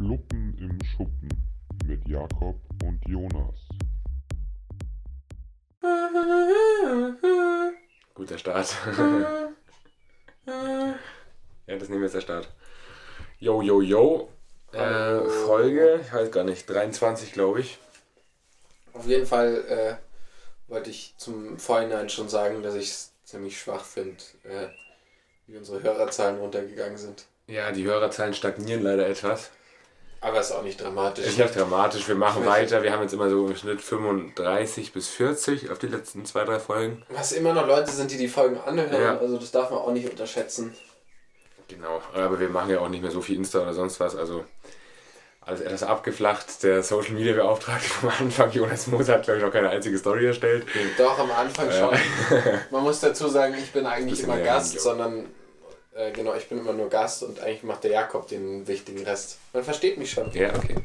Fluppen 0.00 0.56
im 0.58 0.78
Schuppen 0.82 1.28
mit 1.84 2.08
Jakob 2.08 2.56
und 2.84 2.98
Jonas. 3.06 3.60
Guter 8.14 8.38
Start. 8.38 8.74
ja, 10.46 10.94
das 11.66 11.90
nehmen 11.90 12.00
wir 12.00 12.06
jetzt 12.06 12.14
der 12.14 12.22
Start. 12.22 12.48
Yo, 13.40 13.60
yo, 13.60 13.82
yo. 13.82 14.30
Äh, 14.72 15.20
Folge, 15.44 16.00
ich 16.02 16.10
weiß 16.10 16.30
gar 16.30 16.44
nicht, 16.44 16.64
23 16.66 17.34
glaube 17.34 17.60
ich. 17.60 17.76
Auf 18.94 19.06
jeden 19.06 19.26
Fall 19.26 19.64
äh, 19.68 19.96
wollte 20.72 20.88
ich 20.88 21.12
zum 21.18 21.58
Vorhinein 21.58 22.08
schon 22.08 22.30
sagen, 22.30 22.62
dass 22.62 22.74
ich 22.74 22.88
es 22.88 23.12
ziemlich 23.24 23.60
schwach 23.60 23.84
finde, 23.84 24.16
äh, 24.44 24.68
wie 25.46 25.58
unsere 25.58 25.82
Hörerzahlen 25.82 26.38
runtergegangen 26.38 26.96
sind. 26.96 27.26
Ja, 27.48 27.70
die 27.70 27.84
Hörerzahlen 27.84 28.32
stagnieren 28.32 28.82
leider 28.82 29.06
etwas. 29.06 29.50
Aber 30.22 30.40
ist 30.40 30.52
auch 30.52 30.62
nicht 30.62 30.80
dramatisch. 30.80 31.26
Ist 31.26 31.38
nicht 31.38 31.56
dramatisch, 31.56 32.06
wir 32.06 32.14
machen 32.14 32.44
weiter. 32.44 32.82
Wir 32.82 32.92
haben 32.92 33.02
jetzt 33.02 33.14
immer 33.14 33.30
so 33.30 33.46
im 33.46 33.56
Schnitt 33.56 33.80
35 33.80 34.92
bis 34.92 35.08
40 35.08 35.70
auf 35.70 35.78
die 35.78 35.86
letzten 35.86 36.26
zwei, 36.26 36.44
drei 36.44 36.58
Folgen. 36.60 37.02
Was 37.08 37.32
immer 37.32 37.54
noch 37.54 37.66
Leute 37.66 37.90
sind, 37.90 38.10
die 38.10 38.18
die 38.18 38.28
Folgen 38.28 38.58
anhören, 38.58 38.92
Ja. 39.02 39.18
also 39.18 39.38
das 39.38 39.50
darf 39.50 39.70
man 39.70 39.78
auch 39.78 39.92
nicht 39.92 40.10
unterschätzen. 40.10 40.74
Genau, 41.68 42.02
aber 42.14 42.38
wir 42.38 42.48
machen 42.50 42.70
ja 42.70 42.80
auch 42.80 42.88
nicht 42.88 43.00
mehr 43.02 43.10
so 43.12 43.22
viel 43.22 43.36
Insta 43.36 43.60
oder 43.62 43.72
sonst 43.72 43.98
was, 44.00 44.14
also 44.16 44.44
alles 45.40 45.60
etwas 45.62 45.84
abgeflacht. 45.84 46.62
Der 46.64 46.82
Social 46.82 47.12
Media 47.14 47.32
Beauftragte 47.32 47.88
vom 47.88 48.10
Anfang, 48.18 48.50
Jonas 48.50 48.88
Moser, 48.88 49.14
hat 49.14 49.22
glaube 49.22 49.38
ich 49.38 49.44
noch 49.46 49.52
keine 49.52 49.70
einzige 49.70 49.96
Story 49.96 50.26
erstellt. 50.26 50.66
Doch, 50.98 51.18
am 51.18 51.30
Anfang 51.30 51.70
schon. 51.70 51.96
Man 52.70 52.82
muss 52.82 53.00
dazu 53.00 53.28
sagen, 53.28 53.54
ich 53.56 53.72
bin 53.72 53.86
eigentlich 53.86 54.22
immer 54.22 54.38
Gast, 54.38 54.80
sondern 54.80 55.26
äh, 55.94 56.10
genau, 56.12 56.34
ich 56.34 56.48
bin 56.48 56.58
immer 56.58 56.72
nur 56.72 56.88
Gast 56.88 57.22
und 57.22 57.40
eigentlich 57.40 57.62
macht 57.62 57.84
der 57.84 57.90
Jakob 57.92 58.28
den 58.28 58.66
wichtigen 58.66 59.02
Rest. 59.04 59.38
Man 59.52 59.64
versteht 59.64 59.98
mich 59.98 60.10
schon. 60.10 60.30
Ja, 60.32 60.54
okay. 60.54 60.76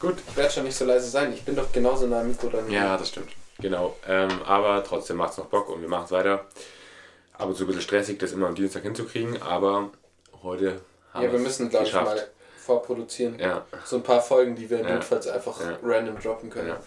Gut. 0.00 0.16
Ich 0.28 0.36
werde 0.36 0.50
schon 0.52 0.64
nicht 0.64 0.76
so 0.76 0.84
leise 0.84 1.08
sein. 1.10 1.32
Ich 1.32 1.42
bin 1.42 1.54
doch 1.56 1.70
genauso 1.72 2.06
nah 2.06 2.20
am 2.20 2.28
Mikro 2.28 2.48
dann. 2.48 2.70
Ja, 2.70 2.96
das 2.96 3.08
stimmt. 3.10 3.30
Genau. 3.58 3.96
Ähm, 4.08 4.30
aber 4.44 4.82
trotzdem 4.82 5.18
macht 5.18 5.32
es 5.32 5.38
noch 5.38 5.46
Bock 5.46 5.68
und 5.68 5.82
wir 5.82 5.88
machen 5.88 6.04
es 6.06 6.10
weiter. 6.10 6.46
Ab 7.34 7.48
und 7.48 7.54
zu 7.56 7.64
ein 7.64 7.66
bisschen 7.66 7.82
stressig, 7.82 8.18
das 8.18 8.32
immer 8.32 8.46
am 8.48 8.54
Dienstag 8.54 8.82
hinzukriegen, 8.82 9.40
aber 9.42 9.90
heute 10.42 10.80
haben 11.12 11.24
Ja, 11.24 11.32
wir 11.32 11.38
müssen, 11.38 11.68
glaube 11.68 11.86
ich, 11.86 11.92
mal 11.94 12.28
vorproduzieren. 12.58 13.38
Ja, 13.38 13.64
So 13.84 13.96
ein 13.96 14.02
paar 14.02 14.20
Folgen, 14.22 14.56
die 14.56 14.68
wir 14.70 14.80
Ja. 14.80 14.94
notfalls 14.94 15.26
einfach 15.26 15.58
Ja. 15.60 15.78
random 15.82 16.18
droppen 16.20 16.50
können. 16.50 16.68
Ja. 16.68 16.80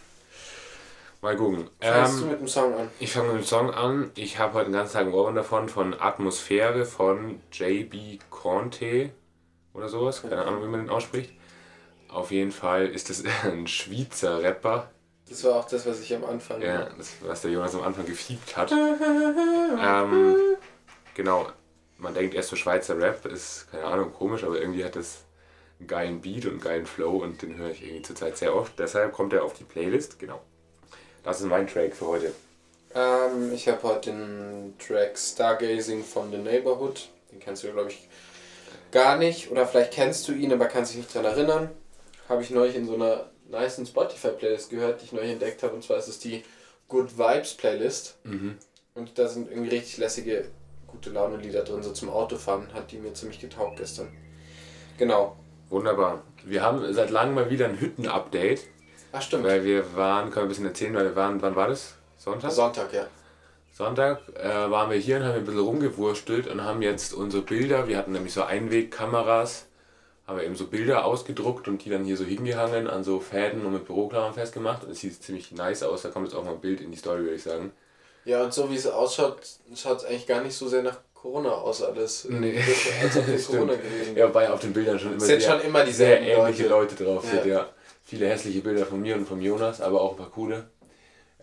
Mal 1.24 1.36
gucken. 1.36 1.70
Fängst 1.80 2.20
du 2.20 2.24
Ähm, 2.26 2.30
mit 2.32 2.40
dem 2.42 2.48
Song 2.48 2.74
an? 2.76 2.90
ich 3.00 3.12
fange 3.12 3.30
mit 3.30 3.38
dem 3.42 3.46
Song 3.46 3.72
an. 3.72 4.12
Ich 4.16 4.38
habe 4.38 4.54
heute 4.54 4.66
den 4.70 4.74
ganzen 4.74 4.94
Tag 4.94 5.08
ein 5.08 5.14
Ohrwurm 5.14 5.36
davon, 5.36 5.70
von 5.70 6.00
Atmosphäre 6.00 6.86
von 6.86 7.40
JB 7.52 8.20
Conte 8.30 9.10
oder 9.74 9.90
sowas. 9.90 10.22
Keine 10.22 10.46
Ahnung, 10.46 10.62
wie 10.64 10.68
man 10.68 10.82
den 10.82 10.90
ausspricht. 10.90 11.34
Auf 12.10 12.30
jeden 12.30 12.52
Fall 12.52 12.88
ist 12.88 13.10
das 13.10 13.24
ein 13.44 13.66
Schweizer 13.66 14.44
Rapper. 14.44 14.92
Das 15.30 15.44
war 15.46 15.56
auch 15.56 15.66
das, 15.66 15.86
was 15.88 16.02
ich 16.02 16.14
am 16.14 16.26
Anfang. 16.26 16.62
Ja, 16.62 16.90
das, 16.98 17.14
was 17.22 17.42
der 17.42 17.52
Jonas 17.52 17.74
am 17.74 17.82
Anfang 17.84 18.06
gefiebt 18.06 18.56
hat. 18.58 18.72
ähm, 19.82 20.36
genau, 21.16 21.48
man 21.98 22.14
denkt 22.14 22.36
erst 22.36 22.50
so 22.50 22.56
Schweizer 22.58 23.00
Rap, 23.00 23.26
ist, 23.26 23.72
keine 23.72 23.86
Ahnung, 23.86 24.12
komisch, 24.14 24.44
aber 24.44 24.60
irgendwie 24.60 24.84
hat 24.84 24.98
das 24.98 25.24
einen 25.80 25.88
geilen 25.88 26.22
Beat 26.22 26.46
und 26.46 26.52
einen 26.52 26.60
geilen 26.60 26.86
Flow 26.86 27.24
und 27.24 27.42
den 27.42 27.56
höre 27.58 27.72
ich 27.72 27.82
irgendwie 27.84 28.02
zurzeit 28.02 28.38
sehr 28.38 28.54
oft. 28.54 28.78
Deshalb 28.78 29.14
kommt 29.14 29.32
er 29.32 29.46
auf 29.46 29.54
die 29.54 29.64
Playlist, 29.64 30.20
genau. 30.20 30.42
Das 31.24 31.40
ist 31.40 31.48
mein 31.48 31.68
Track 31.68 31.96
für 31.96 32.08
heute. 32.08 32.34
Ähm, 32.94 33.54
ich 33.54 33.68
habe 33.68 33.82
heute 33.84 34.12
den 34.12 34.74
Track 34.78 35.18
Stargazing 35.18 36.04
von 36.04 36.32
The 36.32 36.38
Neighborhood. 36.38 37.10
Den 37.32 37.40
kennst 37.40 37.64
du, 37.64 37.72
glaube 37.72 37.90
ich, 37.90 38.08
gar 38.92 39.18
nicht. 39.18 39.50
Oder 39.50 39.66
vielleicht 39.66 39.94
kennst 39.94 40.28
du 40.28 40.34
ihn, 40.34 40.52
aber 40.52 40.66
kannst 40.66 40.92
dich 40.92 41.00
nicht 41.00 41.16
daran 41.16 41.32
erinnern. 41.32 41.70
Habe 42.28 42.42
ich 42.42 42.50
neulich 42.50 42.76
in 42.76 42.86
so 42.86 42.96
einer 42.96 43.30
nice 43.50 43.82
Spotify-Playlist 43.88 44.70
gehört, 44.70 45.02
die 45.02 45.06
ich 45.06 45.14
neulich 45.14 45.32
entdeckt 45.32 45.64
habe. 45.64 45.74
Und 45.74 45.84
zwar 45.84 45.98
ist 45.98 46.08
es 46.08 46.20
die 46.20 46.44
Good 46.88 47.18
Vibes 47.18 47.54
Playlist. 47.54 48.18
Mhm. 48.24 48.58
Und 48.94 49.18
da 49.18 49.28
sind 49.28 49.50
irgendwie 49.50 49.70
richtig 49.70 49.98
lässige, 49.98 50.46
gute 50.88 51.10
Laune-Lieder 51.10 51.64
drin. 51.64 51.82
So 51.84 51.94
zum 51.94 52.10
Autofahren 52.10 52.74
hat 52.74 52.92
die 52.92 52.98
mir 52.98 53.14
ziemlich 53.14 53.40
getaugt 53.40 53.78
gestern. 53.78 54.10
Genau. 54.98 55.38
Wunderbar. 55.70 56.22
Wir 56.44 56.62
haben 56.62 56.94
seit 56.94 57.10
langem 57.10 57.36
mal 57.36 57.50
wieder 57.50 57.66
ein 57.66 57.80
Hütten-Update, 57.80 58.68
Ach, 59.14 59.22
stimmt. 59.22 59.44
weil 59.46 59.64
wir 59.64 59.96
waren, 59.96 60.26
können 60.26 60.36
wir 60.36 60.42
ein 60.44 60.48
bisschen 60.50 60.66
erzählen, 60.66 60.94
weil 60.96 61.06
wir 61.06 61.16
waren, 61.16 61.42
wann 61.42 61.56
war 61.56 61.68
das? 61.68 61.94
Sonntag? 62.18 62.52
Sonntag, 62.52 62.92
ja. 62.92 63.06
Sonntag 63.72 64.22
äh, 64.36 64.70
waren 64.72 64.90
wir 64.90 64.98
hier 64.98 65.18
und 65.18 65.24
haben 65.24 65.36
ein 65.36 65.46
bisschen 65.46 65.62
rumgewurstelt 65.62 66.48
und 66.48 66.64
haben 66.64 66.82
jetzt 66.82 67.14
unsere 67.14 67.44
Bilder, 67.44 67.88
wir 67.88 67.98
hatten 67.98 68.12
nämlich 68.12 68.34
so 68.34 68.44
Einwegkameras, 68.44 69.66
haben 70.28 70.38
wir 70.38 70.46
eben 70.46 70.56
so 70.56 70.68
Bilder 70.68 71.06
ausgedruckt 71.06 71.68
und 71.68 71.84
die 71.86 71.90
dann 71.90 72.04
hier 72.04 72.18
so 72.18 72.24
hingehangen 72.24 72.88
an 72.88 73.04
so 73.04 73.20
Fäden 73.20 73.66
und 73.66 73.74
mit 73.74 73.86
Büroklammern 73.86 74.34
festgemacht 74.34 74.84
und 74.84 74.92
es 74.92 75.00
sieht 75.00 75.22
ziemlich 75.22 75.52
nice 75.52 75.84
aus, 75.84 76.02
da 76.02 76.10
kommt 76.10 76.28
jetzt 76.28 76.36
auch 76.36 76.44
mal 76.44 76.52
ein 76.54 76.62
Bild 76.62 76.82
in 76.82 76.92
die 76.92 76.98
Story, 76.98 77.22
würde 77.24 77.36
ich 77.36 77.44
sagen. 77.44 77.72
Ja, 78.26 78.44
und 78.44 78.54
so 78.54 78.70
wie 78.72 78.76
es 78.76 78.88
ausschaut, 78.88 79.38
schaut 79.76 79.98
es 79.98 80.06
eigentlich 80.06 80.28
gar 80.28 80.42
nicht 80.42 80.56
so 80.56 80.68
sehr 80.68 80.82
nach 80.82 81.00
Corona 81.14 81.52
aus 81.52 81.82
alles. 81.82 82.26
Nee. 82.30 82.62
Als 83.02 83.18
ob. 83.18 83.26
Corona 83.48 83.74
gewesen 83.76 84.16
Ja, 84.16 84.28
wobei 84.28 84.50
auf 84.50 84.60
den 84.60 84.74
Bildern 84.74 85.00
schon 85.00 85.12
immer 85.14 85.22
sind 85.22 85.42
sehr, 85.42 85.52
schon 85.52 85.62
immer 85.62 85.80
sehr 85.80 85.86
dieselben 85.88 86.26
ähnliche 86.26 86.68
Leute. 86.68 86.96
Leute, 86.96 87.04
drauf 87.04 87.26
sind, 87.26 87.46
Ja. 87.46 87.70
Ja. 88.04 88.10
Viele 88.10 88.28
hässliche 88.30 88.62
Bilder 88.62 88.86
von 88.86 89.02
mir 89.02 89.16
und 89.16 89.26
von 89.28 89.42
Jonas, 89.42 89.82
aber 89.82 90.02
auch 90.02 90.12
ein 90.12 90.18
paar 90.18 90.30
coole. 90.32 90.66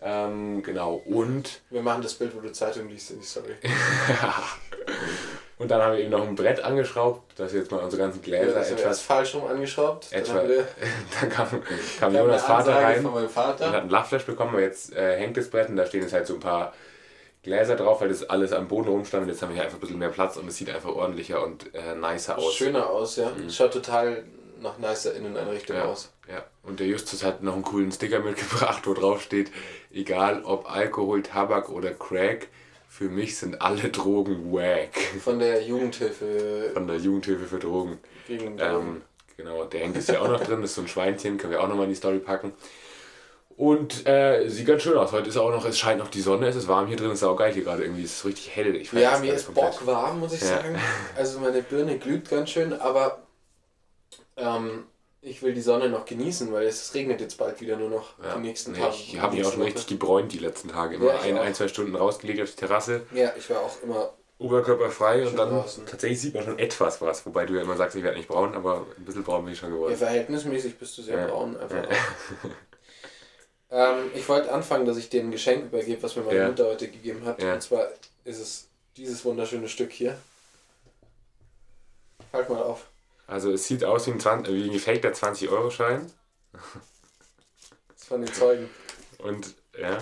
Ähm, 0.03 0.63
genau, 0.63 0.95
und 1.05 1.61
Wir 1.69 1.81
machen 1.83 2.01
das 2.01 2.15
Bild, 2.15 2.35
wo 2.35 2.39
du 2.39 2.51
Zeitung 2.51 2.89
liest 2.89 3.11
in 3.11 3.19
die 3.19 3.25
Story. 3.25 3.53
Und 5.57 5.69
dann 5.69 5.79
haben 5.79 5.93
wir 5.93 5.99
eben 5.99 6.09
noch 6.09 6.27
ein 6.27 6.33
Brett 6.33 6.59
angeschraubt, 6.63 7.37
dass 7.39 7.53
jetzt 7.53 7.69
mal 7.69 7.77
unsere 7.83 8.01
ganzen 8.01 8.17
Ja, 8.23 8.25
Gläser 8.25 8.45
das 8.47 8.55
haben 8.55 8.77
wir 8.77 8.83
etwas. 8.83 8.97
erst 8.97 9.01
falsch 9.03 9.35
rum 9.35 9.45
angeschraubt. 9.45 10.07
Dann 10.11 10.21
Etwa- 10.21 10.43
Dann 11.21 11.29
kam, 11.29 11.47
kam 11.99 12.15
Jonas 12.15 12.41
Vater 12.43 12.73
rein 12.77 12.95
von 13.03 13.13
meinem 13.13 13.25
und 13.27 13.35
hat 13.35 13.59
Vater. 13.59 13.81
ein 13.83 13.89
Lachflash 13.89 14.25
bekommen, 14.25 14.53
aber 14.53 14.61
jetzt 14.61 14.91
äh, 14.95 15.19
hängt 15.19 15.37
das 15.37 15.51
Brett 15.51 15.69
und 15.69 15.75
da 15.75 15.85
stehen 15.85 16.01
jetzt 16.01 16.13
halt 16.13 16.25
so 16.25 16.33
ein 16.33 16.39
paar 16.39 16.73
Gläser 17.43 17.75
drauf, 17.75 18.01
weil 18.01 18.09
das 18.09 18.27
alles 18.27 18.53
am 18.53 18.67
Boden 18.67 18.89
rumstand 18.89 19.23
und 19.23 19.29
jetzt 19.29 19.43
haben 19.43 19.49
wir 19.49 19.55
hier 19.57 19.63
einfach 19.65 19.77
ein 19.77 19.81
bisschen 19.81 19.99
mehr 19.99 20.09
Platz 20.09 20.35
und 20.37 20.47
es 20.47 20.57
sieht 20.57 20.71
einfach 20.71 20.89
ordentlicher 20.95 21.43
und 21.45 21.75
äh, 21.75 21.93
nicer 21.93 22.39
aus. 22.39 22.55
Schöner 22.55 22.89
aus, 22.89 23.17
ja. 23.17 23.31
Schaut 23.47 23.73
total 23.73 24.23
nach 24.61 24.77
nicer 24.77 25.13
Inneneinrichtung 25.15 25.75
Ja, 25.75 25.85
aus. 25.85 26.11
ja. 26.29 26.43
Und 26.63 26.79
der 26.79 26.87
Justus 26.87 27.23
hat 27.23 27.41
noch 27.43 27.53
einen 27.53 27.63
coolen 27.63 27.91
Sticker 27.91 28.19
mitgebracht, 28.21 28.85
wo 28.85 28.93
drauf 28.93 29.21
steht, 29.21 29.51
egal 29.91 30.43
ob 30.43 30.71
Alkohol, 30.71 31.23
Tabak 31.23 31.69
oder 31.69 31.91
Crack, 31.93 32.47
für 32.87 33.05
mich 33.09 33.37
sind 33.37 33.61
alle 33.61 33.89
Drogen 33.89 34.51
wack. 34.53 34.95
Von 35.23 35.39
der 35.39 35.63
Jugendhilfe 35.63 36.71
Von 36.73 36.87
der 36.87 36.97
Jugendhilfe 36.97 37.45
für 37.45 37.59
Drogen. 37.59 37.97
gegen 38.27 38.57
Ähm, 38.59 39.01
genau, 39.37 39.63
der 39.65 39.79
hängt 39.81 39.95
jetzt 39.95 40.09
hier 40.09 40.21
auch 40.21 40.27
noch 40.27 40.41
drin, 40.43 40.61
das 40.61 40.71
ist 40.71 40.75
so 40.75 40.81
ein 40.81 40.87
Schweinchen, 40.87 41.37
können 41.37 41.53
wir 41.53 41.61
auch 41.63 41.67
nochmal 41.67 41.85
in 41.85 41.91
die 41.91 41.95
Story 41.95 42.19
packen. 42.19 42.53
Und 43.57 44.07
äh, 44.07 44.47
sieht 44.49 44.65
ganz 44.65 44.81
schön 44.81 44.97
aus. 44.97 45.11
Heute 45.11 45.29
ist 45.29 45.37
auch 45.37 45.51
noch, 45.51 45.65
es 45.65 45.77
scheint 45.77 45.99
noch 45.99 46.07
die 46.09 46.21
Sonne, 46.21 46.47
es 46.47 46.55
ist 46.55 46.67
warm 46.67 46.87
hier 46.87 46.97
drin, 46.97 47.11
es 47.11 47.19
ist 47.19 47.23
auch 47.23 47.35
geil 47.35 47.53
hier 47.53 47.63
gerade 47.63 47.83
irgendwie, 47.83 48.03
es 48.03 48.13
ist 48.17 48.25
richtig 48.25 48.55
hell. 48.55 48.75
Ich 48.75 48.91
Ja, 48.91 49.19
mir 49.19 49.33
ist 49.33 49.53
Bock 49.53 49.85
warm, 49.85 50.19
muss 50.19 50.33
ich 50.33 50.41
Ja. 50.41 50.47
sagen. 50.47 50.75
Also 51.15 51.39
meine 51.39 51.61
Birne 51.61 51.97
glüht 51.97 52.29
ganz 52.29 52.49
schön, 52.49 52.73
aber 52.73 53.21
ähm, 54.37 54.85
ich 55.21 55.41
will 55.43 55.53
die 55.53 55.61
Sonne 55.61 55.89
noch 55.89 56.05
genießen, 56.05 56.51
weil 56.51 56.65
es 56.65 56.93
regnet 56.95 57.21
jetzt 57.21 57.37
bald 57.37 57.61
wieder 57.61 57.77
nur 57.77 57.89
noch 57.89 58.13
Ja. 58.23 58.33
die 58.35 58.41
nächsten 58.41 58.71
Nee, 58.71 58.79
Tage. 58.79 58.95
ich 58.95 59.19
habe 59.19 59.35
mich 59.35 59.45
auch 59.45 59.51
schon 59.53 59.61
richtig 59.61 59.87
gebräunt 59.87 60.31
die 60.33 60.39
letzten 60.39 60.69
Tage. 60.69 60.95
Immer 60.95 61.13
Ja, 61.13 61.19
ein, 61.21 61.37
auch. 61.37 61.41
ein, 61.43 61.53
zwei 61.53 61.67
Stunden 61.67 61.95
rausgelegt 61.95 62.41
auf 62.41 62.49
die 62.49 62.55
Terrasse. 62.55 63.01
Ja, 63.13 63.31
ich 63.37 63.49
war 63.49 63.59
auch 63.61 63.81
immer. 63.83 64.13
oberkörperfrei 64.39 65.27
und 65.27 65.37
dann 65.37 65.49
draußen. 65.51 65.85
tatsächlich 65.85 66.19
sieht 66.19 66.33
man 66.33 66.43
schon 66.43 66.57
etwas 66.57 66.99
was. 67.01 67.23
Wobei 67.27 67.45
du 67.45 67.53
ja 67.53 67.61
immer 67.61 67.77
sagst, 67.77 67.95
ich 67.95 68.01
werde 68.03 68.17
nicht 68.17 68.27
braun, 68.27 68.55
aber 68.55 68.87
ein 68.97 69.05
bisschen 69.05 69.23
braun 69.23 69.43
bin 69.45 69.53
ich 69.53 69.59
schon 69.59 69.69
Ja, 69.69 69.75
geworden. 69.75 69.95
verhältnismäßig 69.95 70.79
bist 70.79 70.97
du 70.97 71.03
sehr 71.03 71.19
Ja. 71.19 71.27
braun 71.27 71.55
einfach. 71.57 71.83
Ja. 73.69 73.91
ähm, 73.93 74.09
ich 74.15 74.27
wollte 74.27 74.51
anfangen, 74.51 74.87
dass 74.87 74.97
ich 74.97 75.09
dir 75.09 75.21
ein 75.21 75.29
Geschenk 75.29 75.65
übergebe, 75.65 76.01
was 76.01 76.15
mir 76.15 76.23
meine 76.23 76.39
Ja. 76.39 76.47
Mutter 76.47 76.65
heute 76.65 76.87
gegeben 76.87 77.23
hat. 77.25 77.39
Ja. 77.43 77.53
Und 77.53 77.61
zwar 77.61 77.87
ist 78.25 78.39
es 78.39 78.67
dieses 78.97 79.23
wunderschöne 79.23 79.69
Stück 79.69 79.91
hier. 79.91 80.17
Halt 82.33 82.49
mal 82.49 82.63
auf. 82.63 82.87
Also 83.31 83.51
es 83.51 83.65
sieht 83.65 83.83
aus 83.85 84.07
wie 84.07 84.11
ein, 84.11 84.19
20, 84.19 84.53
wie 84.53 84.63
ein 84.65 84.73
gefakter 84.73 85.09
20-Euro-Schein. 85.11 86.11
Das 87.93 88.05
von 88.07 88.21
den 88.21 88.33
Zeugen. 88.33 88.69
Und 89.19 89.55
ja. 89.81 89.97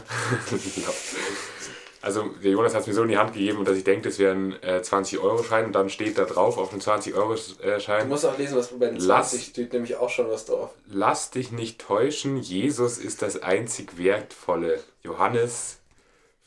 Also 2.01 2.23
der 2.43 2.51
Jonas 2.51 2.73
hat 2.73 2.81
es 2.81 2.87
mir 2.87 2.93
so 2.93 3.03
in 3.03 3.09
die 3.09 3.17
Hand 3.17 3.33
gegeben, 3.33 3.65
dass 3.65 3.77
ich 3.77 3.83
denke, 3.83 4.07
das 4.09 4.17
wäre 4.17 4.33
ein 4.33 4.53
äh, 4.63 4.79
20-Euro-Schein 4.83 5.65
und 5.65 5.73
dann 5.73 5.89
steht 5.89 6.17
da 6.17 6.23
drauf 6.25 6.57
auf 6.57 6.69
dem 6.71 6.79
Du 6.79 6.85
20-Euro-Schein, 6.89 8.07
musst 8.07 8.25
auch 8.25 8.37
lesen, 8.37 8.57
was 8.57 8.69
bei 8.69 8.87
den 8.87 8.95
Lass- 8.95 9.31
20 9.31 9.49
steht, 9.49 9.73
nämlich 9.73 9.97
auch 9.97 10.09
schon 10.09 10.29
was 10.29 10.45
drauf. 10.45 10.71
lass 10.87 11.29
dich 11.29 11.51
nicht 11.51 11.79
täuschen, 11.81 12.37
Jesus 12.37 12.97
ist 12.97 13.21
das 13.21 13.43
einzig 13.43 13.97
Wertvolle. 13.97 14.81
Johannes, 15.03 15.77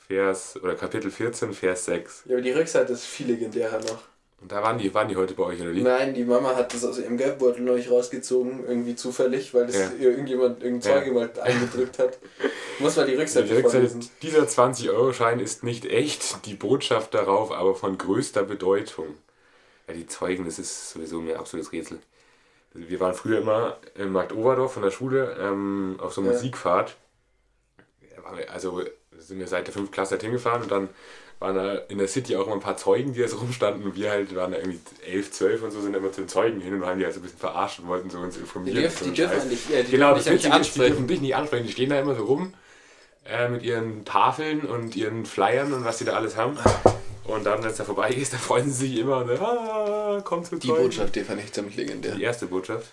Vers, 0.08 0.58
oder 0.60 0.74
Kapitel 0.74 1.10
14, 1.10 1.52
Vers 1.52 1.84
6. 1.84 2.22
Ja, 2.26 2.32
aber 2.32 2.42
die 2.42 2.50
Rückseite 2.50 2.92
ist 2.94 3.04
viel 3.04 3.26
legendärer 3.28 3.78
noch. 3.80 4.02
Und 4.42 4.50
da 4.50 4.60
waren 4.62 4.76
die, 4.76 4.92
waren 4.92 5.08
die 5.08 5.14
heute 5.16 5.34
bei 5.34 5.44
euch, 5.44 5.60
oder 5.60 5.72
wie? 5.72 5.82
Nein, 5.82 6.14
die 6.14 6.24
Mama 6.24 6.56
hat 6.56 6.74
das 6.74 6.84
aus 6.84 6.98
ihrem 6.98 7.16
Geldbeutel 7.16 7.62
neulich 7.62 7.88
rausgezogen, 7.90 8.64
irgendwie 8.66 8.96
zufällig, 8.96 9.54
weil 9.54 9.66
das 9.66 9.76
Ja. 9.76 9.90
ihr 10.00 10.10
irgendjemand, 10.10 10.62
irgendein 10.64 10.90
Ja. 10.92 10.98
Zeuge 10.98 11.12
mal 11.12 11.30
eingedrückt 11.40 11.98
hat. 12.00 12.18
Muss 12.80 12.96
mal 12.96 13.06
die 13.06 13.12
Die 13.12 13.18
Rückseite 13.18 13.48
Rückseite, 13.48 13.70
vorlesen. 13.88 14.10
dieser 14.20 14.42
20-Euro-Schein 14.48 15.38
ist 15.38 15.62
nicht 15.62 15.84
echt, 15.86 16.44
die 16.46 16.54
Botschaft 16.54 17.14
darauf 17.14 17.52
aber 17.52 17.74
von 17.76 17.96
größter 17.96 18.42
Bedeutung. 18.42 19.06
Ja, 19.86 19.94
die 19.94 20.06
Zeugen, 20.06 20.44
das 20.44 20.58
ist 20.58 20.90
sowieso 20.90 21.20
mir 21.20 21.38
absolutes 21.38 21.72
Rätsel. 21.72 21.98
Also 22.74 22.88
wir 22.88 22.98
waren 23.00 23.14
früher 23.14 23.38
immer 23.40 23.76
in 23.94 24.10
Markt 24.10 24.32
Oberdorf 24.32 24.72
von 24.72 24.82
der 24.82 24.90
Schule 24.90 25.36
ähm, 25.38 25.96
auf 26.00 26.14
so 26.14 26.20
einer 26.20 26.30
Ja. 26.30 26.36
Musikfahrt. 26.36 26.96
Ja, 28.16 28.24
Also 28.52 28.82
sind 29.18 29.38
wir 29.38 29.46
seit 29.46 29.66
der 29.68 29.74
5. 29.74 29.90
Klasse 29.92 30.12
halt 30.12 30.22
hingefahren 30.22 30.62
und 30.62 30.70
dann 30.72 30.88
waren 31.42 31.54
da 31.56 31.74
in 31.88 31.98
der 31.98 32.08
City 32.08 32.36
auch 32.36 32.46
immer 32.46 32.54
ein 32.54 32.60
paar 32.60 32.76
Zeugen, 32.78 33.12
die 33.12 33.20
da 33.20 33.28
so 33.28 33.36
rumstanden 33.38 33.82
und 33.84 33.94
wir 33.96 34.10
halt 34.10 34.34
waren 34.34 34.52
da 34.52 34.58
irgendwie 34.58 34.80
11, 35.06 35.30
12 35.32 35.62
und 35.64 35.70
so 35.72 35.80
sind 35.82 35.94
immer 35.94 36.10
zu 36.12 36.22
den 36.22 36.28
Zeugen 36.28 36.60
hin 36.60 36.72
und 36.74 36.86
haben 36.86 36.98
die 36.98 37.04
halt 37.04 37.12
so 37.14 37.20
ein 37.20 37.24
bisschen 37.24 37.38
verarscht 37.40 37.80
und 37.80 37.88
wollten 37.88 38.08
so 38.08 38.18
uns 38.18 38.36
informieren. 38.38 38.76
Die 38.76 38.82
dürfen- 38.82 39.04
so 39.04 39.10
die 39.10 39.16
dürfen 39.16 39.32
Scheiß. 39.34 39.42
eigentlich- 39.44 39.68
ja, 39.68 39.82
die 39.82 39.90
genau, 39.90 40.14
dürfen 40.14 40.32
nicht 40.32 40.44
ist, 40.60 40.74
die 40.76 40.80
dürfen 40.80 41.06
dich 41.06 41.20
nicht 41.20 41.36
ansprechen, 41.36 41.66
die 41.66 41.72
stehen 41.72 41.90
da 41.90 42.00
immer 42.00 42.14
so 42.14 42.24
rum 42.24 42.54
äh, 43.24 43.48
mit 43.48 43.62
ihren 43.62 44.04
Tafeln 44.04 44.62
und 44.62 44.96
ihren 44.96 45.26
Flyern 45.26 45.72
und 45.72 45.84
was 45.84 45.98
sie 45.98 46.04
da 46.04 46.14
alles 46.14 46.36
haben. 46.36 46.56
Und 47.24 47.44
dann, 47.44 47.62
wenn 47.62 47.70
es 47.70 47.76
da 47.76 47.84
vorbei 47.84 48.10
ist, 48.10 48.32
dann 48.32 48.40
freuen 48.40 48.70
sie 48.70 48.88
sich 48.88 48.98
immer 48.98 49.18
und 49.18 49.28
dann, 49.28 49.38
ah, 49.40 50.20
kommt 50.24 50.46
zu 50.46 50.56
Die 50.56 50.66
Zeugen. 50.68 50.82
Botschaft, 50.82 51.14
die 51.14 51.20
fand 51.20 51.40
ich 51.40 51.52
ziemlich 51.52 51.76
legendär. 51.76 52.16
Die 52.16 52.22
erste 52.22 52.46
Botschaft. 52.46 52.92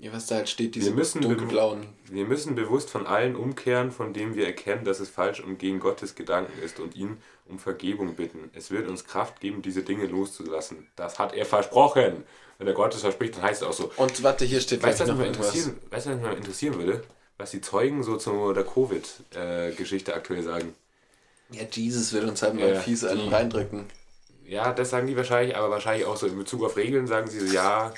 Ja, 0.00 0.12
was 0.12 0.26
da 0.26 0.36
halt 0.36 0.48
steht, 0.48 0.76
diese 0.76 0.90
Wir 0.90 0.94
müssen 0.94 1.22
dunkelblauen. 1.22 1.86
Wir 2.08 2.24
müssen 2.24 2.54
bewusst 2.54 2.88
von 2.88 3.06
allen 3.06 3.34
umkehren, 3.34 3.90
von 3.90 4.12
dem 4.12 4.36
wir 4.36 4.46
erkennen, 4.46 4.84
dass 4.84 5.00
es 5.00 5.08
falsch 5.08 5.40
und 5.40 5.58
gegen 5.58 5.80
Gottes 5.80 6.14
Gedanken 6.14 6.62
ist 6.62 6.78
und 6.78 6.94
ihn 6.94 7.18
um 7.48 7.58
Vergebung 7.58 8.14
bitten. 8.14 8.50
Es 8.54 8.70
wird 8.70 8.88
uns 8.88 9.04
Kraft 9.04 9.40
geben, 9.40 9.60
diese 9.60 9.82
Dinge 9.82 10.06
loszulassen. 10.06 10.86
Das 10.94 11.18
hat 11.18 11.34
er 11.34 11.44
versprochen. 11.44 12.24
Wenn 12.58 12.66
er 12.66 12.74
Gottes 12.74 13.00
verspricht, 13.00 13.36
dann 13.36 13.42
heißt 13.42 13.62
es 13.62 13.68
auch 13.68 13.72
so. 13.72 13.90
Und 13.96 14.22
warte, 14.22 14.44
hier 14.44 14.60
steht 14.60 14.82
Weißt 14.82 15.00
was 15.00 15.08
noch 15.08 15.20
interessieren, 15.20 15.76
weißt, 15.90 16.06
du, 16.06 16.10
was 16.10 16.16
mich 16.16 16.26
mal 16.26 16.36
interessieren 16.36 16.74
würde? 16.78 17.02
Was 17.36 17.50
die 17.50 17.60
Zeugen 17.60 18.02
so 18.02 18.16
zu 18.16 18.52
der 18.52 18.64
Covid-Geschichte 18.64 20.14
aktuell 20.14 20.42
sagen. 20.42 20.74
Ja, 21.50 21.62
Jesus 21.70 22.12
wird 22.12 22.24
uns 22.24 22.42
halt 22.42 22.54
mal 22.54 22.68
Ja, 22.74 22.80
fies 22.80 23.04
einen 23.04 23.28
reindrücken. 23.28 23.86
Ja, 24.44 24.72
das 24.72 24.90
sagen 24.90 25.06
die 25.06 25.16
wahrscheinlich, 25.16 25.56
aber 25.56 25.70
wahrscheinlich 25.70 26.06
auch 26.06 26.16
so 26.16 26.26
in 26.26 26.36
Bezug 26.36 26.64
auf 26.64 26.76
Regeln 26.76 27.06
sagen 27.06 27.28
sie 27.28 27.40
so, 27.40 27.54
ja, 27.54 27.92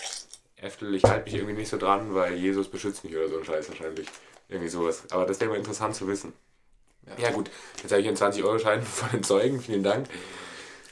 Äftel, 0.63 0.95
ich 0.95 1.05
halte 1.05 1.25
mich 1.25 1.35
irgendwie 1.35 1.55
nicht 1.55 1.69
so 1.71 1.79
dran, 1.79 2.15
weil 2.15 2.35
Jesus 2.35 2.69
beschützt 2.69 3.05
mich 3.05 3.17
oder 3.17 3.29
so 3.29 3.39
ein 3.39 3.45
Scheiß 3.45 3.69
wahrscheinlich. 3.69 4.07
Irgendwie 4.49 4.69
sowas. 4.69 5.03
Aber 5.11 5.27
das 5.27 5.41
wäre 5.41 5.51
mal 5.51 5.57
interessant 5.57 5.95
zu 5.95 6.07
wissen. 6.09 6.33
Ja. 7.07 7.25
Ja, 7.29 7.31
gut, 7.31 7.51
jetzt 7.83 7.91
habe 7.93 8.03
ich 8.03 8.09
einen 8.09 8.17
20-Euro-Schein 8.17 8.83
von 8.85 9.11
den 9.11 9.23
Zeugen, 9.23 9.61
vielen 9.61 9.83
Dank. 9.83 10.07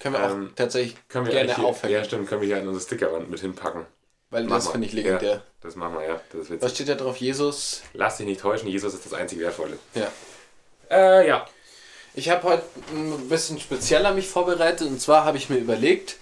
Können 0.00 0.14
wir 0.14 0.24
auch 0.24 0.30
Ähm, 0.30 0.52
tatsächlich 0.56 0.96
Können 1.08 1.26
wir 1.26 1.32
gerne 1.32 1.54
hier, 1.54 1.64
aufhängen, 1.64 1.92
Ja, 1.94 2.04
stimmt, 2.04 2.28
können 2.28 2.40
wir 2.40 2.46
hier 2.48 2.58
an 2.58 2.68
unsere 2.68 2.84
Stickerwand 2.84 3.28
mit 3.30 3.40
hinpacken. 3.40 3.84
weil 4.30 4.44
Mach 4.44 4.56
das 4.56 4.68
finde 4.68 4.86
ich 4.86 4.92
legendär. 4.92 5.32
Ja, 5.32 5.42
das 5.60 5.74
machen 5.76 5.94
wir, 5.94 6.06
ja. 6.06 6.20
Das 6.32 6.48
ist 6.48 6.62
Was 6.62 6.74
steht 6.74 6.88
da 6.88 6.94
drauf? 6.94 7.16
Jesus? 7.16 7.82
Lass 7.94 8.16
dich 8.16 8.26
nicht 8.26 8.40
täuschen, 8.40 8.68
Jesus 8.68 8.94
ist 8.94 9.04
das 9.04 9.12
einzig 9.12 9.40
Wertvolle. 9.40 9.78
Ja. 9.94 10.10
Äh, 10.90 11.26
ja. 11.28 11.46
Ich 12.14 12.30
habe 12.30 12.42
heute 12.44 12.62
ein 12.92 13.28
bisschen 13.28 13.60
spezieller 13.60 14.12
mich 14.14 14.28
vorbereitet 14.28 14.88
und 14.88 15.00
zwar 15.00 15.24
habe 15.24 15.36
ich 15.36 15.50
mir 15.50 15.58
überlegt, 15.58 16.16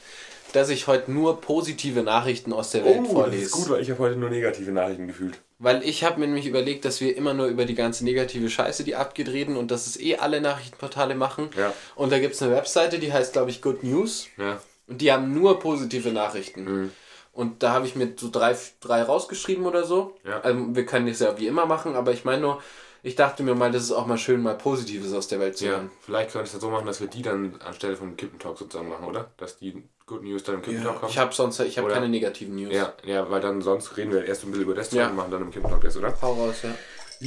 dass 0.57 0.71
ich 0.71 0.87
heute 0.87 1.13
nur 1.13 1.41
positive 1.41 2.03
Nachrichten 2.03 2.53
aus 2.53 2.71
der 2.71 2.85
Welt 2.85 2.97
Oh, 3.01 3.03
das 3.05 3.13
vorlese. 3.13 3.43
ist 3.45 3.51
gut, 3.53 3.69
weil 3.69 3.83
ich 3.83 3.91
habe 3.91 4.01
heute 4.01 4.17
nur 4.17 4.31
negative 4.31 4.73
Nachrichten 4.73 5.07
gefühlt. 5.07 5.39
Weil 5.59 5.83
ich 5.83 6.03
habe 6.05 6.19
mir 6.21 6.27
nämlich 6.27 6.47
überlegt, 6.47 6.85
dass 6.85 7.01
wir 7.01 7.17
immer 7.17 7.35
nur 7.35 7.47
über 7.47 7.65
die 7.65 7.75
ganze 7.75 8.05
negative 8.05 8.49
Scheiße, 8.51 8.85
die 8.85 8.95
abgeht, 8.97 9.29
reden 9.29 9.57
und 9.57 9.71
dass 9.71 9.87
es 9.87 9.99
eh 10.01 10.17
alle 10.17 10.41
Nachrichtenportale 10.41 11.15
machen. 11.15 11.51
Ja. 11.57 11.73
Und 11.95 12.11
da 12.13 12.19
gibt 12.19 12.35
es 12.35 12.43
eine 12.43 12.53
Webseite, 12.55 12.99
die 12.99 13.13
heißt, 13.13 13.33
glaube 13.35 13.51
ich, 13.51 13.63
Good 13.63 13.83
News. 13.85 14.29
Ja. 14.39 14.61
Und 14.87 15.01
die 15.01 15.13
haben 15.13 15.33
nur 15.35 15.59
positive 15.61 16.11
Nachrichten. 16.11 16.65
Mhm. 16.65 16.93
Und 17.33 17.63
da 17.63 17.73
habe 17.73 17.87
ich 17.87 17.95
mir 17.97 18.13
so 18.17 18.31
drei, 18.31 18.57
drei 18.81 19.03
rausgeschrieben 19.03 19.67
oder 19.67 19.85
so. 19.85 20.17
Ja. 20.25 20.41
Also 20.41 20.75
wir 20.75 20.87
können 20.87 21.07
das 21.07 21.21
ja 21.21 21.39
wie 21.39 21.47
immer 21.47 21.67
machen, 21.67 21.95
aber 21.95 22.13
ich 22.13 22.25
meine 22.25 22.41
nur, 22.41 22.63
ich 23.03 23.15
dachte 23.15 23.43
mir 23.43 23.55
mal, 23.55 23.71
das 23.71 23.83
ist 23.85 23.93
auch 23.93 24.07
mal 24.07 24.17
schön, 24.19 24.43
mal 24.43 24.57
Positives 24.57 25.13
aus 25.13 25.29
der 25.29 25.39
Welt 25.39 25.57
zu 25.59 25.67
Ja, 25.67 25.73
hören. 25.73 25.91
vielleicht 26.01 26.33
könnte 26.33 26.47
ich 26.47 26.53
das 26.53 26.61
so 26.63 26.71
machen, 26.71 26.87
dass 26.87 27.01
wir 27.01 27.09
die 27.09 27.23
dann 27.23 27.61
anstelle 27.65 27.97
von 27.97 28.17
Kippentalk 28.17 28.57
sozusagen 28.59 28.89
machen, 28.89 29.05
oder? 29.05 29.31
Dass 29.37 29.59
die 29.59 29.83
Good 30.07 30.23
News 30.23 30.45
dann 30.45 30.57
im 30.57 30.63
Kippentalk 30.63 31.01
kommen. 31.01 31.11
Ich 31.11 31.19
habe 31.19 31.35
sonst 31.35 31.59
ich 31.61 31.77
habe 31.79 31.87
Oder- 31.87 31.97
keine 31.97 32.09
negativen 32.09 32.55
News. 32.55 32.73
ja, 32.73 32.95
ja, 33.05 33.29
weil 33.31 33.41
dann 33.41 33.61
sonst 33.61 33.97
reden 33.97 34.13
wir 34.13 34.25
erst 34.25 34.45
ein 34.45 34.51
bisschen 34.51 34.63
über 34.65 34.75
das 34.75 34.93
Ja. 34.93 35.09
und 35.09 35.17
machen 35.17 35.31
dann 35.33 35.43
im 35.43 35.51
Kippentalk 35.51 35.83
das, 35.83 35.97
oder? 35.97 36.15
Hau 36.23 36.33
raus, 36.35 36.63
ja. 36.63 36.75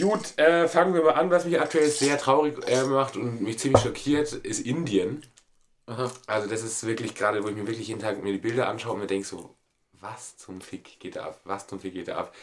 Gut, 0.07 0.37
äh, 0.37 0.67
fangen 0.67 0.93
wir 0.93 1.03
mal 1.03 1.11
an. 1.15 1.29
Was 1.31 1.45
mich 1.45 1.59
aktuell 1.59 1.89
sehr 1.89 2.17
traurig 2.17 2.55
äh, 2.67 2.83
macht 2.85 3.17
und 3.17 3.41
mich 3.41 3.59
ziemlich 3.59 3.81
schockiert, 3.83 4.31
ist 4.31 4.59
Indien. 4.65 5.23
Aha. 5.87 6.11
Also 6.27 6.47
das 6.47 6.63
ist 6.63 6.85
wirklich 6.85 7.15
gerade, 7.15 7.43
wo 7.43 7.47
ich 7.49 7.55
mir 7.55 7.67
wirklich 7.67 7.87
jeden 7.87 7.99
Tag 7.99 8.21
mir 8.23 8.31
die 8.31 8.37
Bilder 8.37 8.69
anschaue 8.69 8.93
und 8.93 8.99
mir 8.99 9.07
denke 9.07 9.25
so, 9.27 9.55
was 9.99 10.37
zum 10.37 10.61
Fick 10.61 10.99
geht 10.99 11.15
da 11.15 11.25
ab? 11.25 11.41
Was 11.43 11.67
zum 11.67 11.79
Fick 11.79 11.93
geht 11.95 12.07
da 12.07 12.17
ab? 12.17 12.35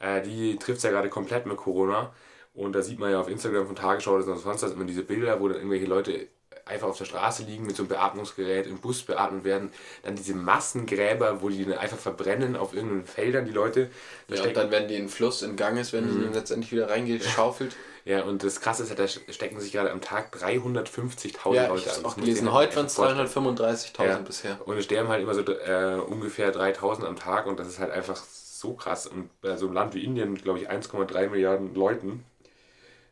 Äh, 0.00 0.22
die 0.22 0.56
trifft 0.56 0.78
es 0.78 0.82
ja 0.84 0.90
gerade 0.90 1.10
komplett 1.10 1.46
mit 1.46 1.58
Corona. 1.58 2.12
Und 2.54 2.72
da 2.72 2.80
sieht 2.80 2.98
man 2.98 3.10
ja 3.12 3.20
auf 3.20 3.28
Instagram 3.28 3.66
von 3.66 3.76
Tagesschau 3.76 4.14
oder 4.14 4.22
sonst 4.24 4.46
was 4.46 4.72
immer 4.72 4.84
diese 4.86 5.02
Bilder, 5.02 5.38
wo 5.40 5.48
dann 5.48 5.58
irgendwelche 5.58 5.84
Leute 5.84 6.28
einfach 6.66 6.88
auf 6.88 6.98
der 6.98 7.04
Straße 7.06 7.44
liegen 7.44 7.64
mit 7.64 7.76
so 7.76 7.82
einem 7.84 7.88
Beatmungsgerät, 7.88 8.66
im 8.66 8.78
Bus 8.78 9.02
beatmet 9.02 9.44
werden. 9.44 9.70
Dann 10.02 10.16
diese 10.16 10.34
Massengräber, 10.34 11.40
wo 11.40 11.48
die 11.48 11.64
dann 11.64 11.78
einfach 11.78 11.96
verbrennen 11.98 12.56
auf 12.56 12.74
irgendeinen 12.74 13.06
Feldern, 13.06 13.46
die 13.46 13.52
Leute. 13.52 13.90
Ja, 14.28 14.42
und 14.42 14.56
dann 14.56 14.70
werden 14.70 14.88
die 14.88 14.96
in 14.96 15.08
Fluss, 15.08 15.42
in 15.42 15.56
Gang 15.56 15.78
ist, 15.78 15.92
werden 15.92 16.10
die 16.14 16.24
dann 16.24 16.34
letztendlich 16.34 16.72
wieder 16.72 16.90
reingeschaufelt. 16.90 17.74
Ja, 18.06 18.22
und 18.22 18.44
das 18.44 18.60
Krasse 18.60 18.84
ist, 18.84 18.90
halt, 18.96 19.00
da 19.00 19.32
stecken 19.32 19.58
sich 19.58 19.72
gerade 19.72 19.90
am 19.90 20.00
Tag 20.00 20.32
350.000 20.36 21.54
Ja, 21.54 21.66
Leute 21.66 21.72
an. 21.72 21.74
auch 21.74 21.82
Das 21.84 22.02
muss 22.04 22.14
gelesen. 22.14 22.52
Heute 22.52 22.76
waren 22.76 22.86
es 22.86 23.00
einfach 23.00 23.16
vorstellen. 23.16 23.76
335.000 23.98 24.04
Ja. 24.06 24.18
bisher. 24.18 24.58
Und 24.64 24.76
es 24.78 24.84
sterben 24.84 25.08
halt 25.08 25.22
immer 25.24 25.34
so 25.34 25.40
äh, 25.42 25.96
ungefähr 26.06 26.52
3000 26.52 27.04
am 27.04 27.16
Tag 27.16 27.46
und 27.46 27.58
das 27.58 27.66
ist 27.66 27.80
halt 27.80 27.90
einfach 27.90 28.16
so 28.16 28.74
krass. 28.74 29.08
Und 29.08 29.28
bei 29.40 29.56
so 29.56 29.66
einem 29.66 29.74
Land 29.74 29.94
wie 29.94 30.04
Indien 30.04 30.36
glaube 30.36 30.60
ich, 30.60 30.70
1,3 30.70 31.30
Milliarden 31.30 31.74
Leuten 31.74 32.22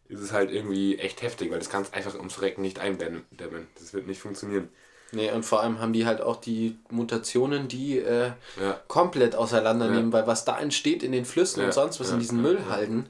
ist 0.09 0.21
es 0.21 0.33
halt 0.33 0.51
irgendwie 0.51 0.99
echt 0.99 1.23
heftig, 1.23 1.51
weil 1.51 1.59
das 1.59 1.71
kannst 1.71 1.95
einfach 1.95 2.15
ums 2.15 2.41
Recken 2.43 2.63
nicht 2.63 2.79
eindämmen. 2.79 3.23
Das 3.79 3.93
wird 3.95 4.07
nicht 4.07 4.21
funktionieren. 4.21 4.69
Nee, 5.13 5.31
und 5.31 5.45
vor 5.45 5.63
allem 5.63 5.79
haben 5.79 5.93
die 5.93 6.07
halt 6.07 6.21
auch 6.21 6.37
die 6.37 6.77
Mutationen, 6.91 7.69
die 7.69 7.99
äh, 7.99 8.33
Ja. 8.61 8.81
komplett 8.89 9.37
auseinandernehmen, 9.37 10.07
Ja. 10.11 10.13
weil 10.13 10.27
was 10.27 10.45
da 10.45 10.59
entsteht 10.59 11.03
in 11.03 11.13
den 11.13 11.25
Flüssen 11.25 11.61
Ja, 11.61 11.67
und 11.67 11.73
sonst 11.73 12.01
was 12.01 12.11
in 12.11 12.19
diesen 12.19 12.43
Müllhalden. 12.43 13.07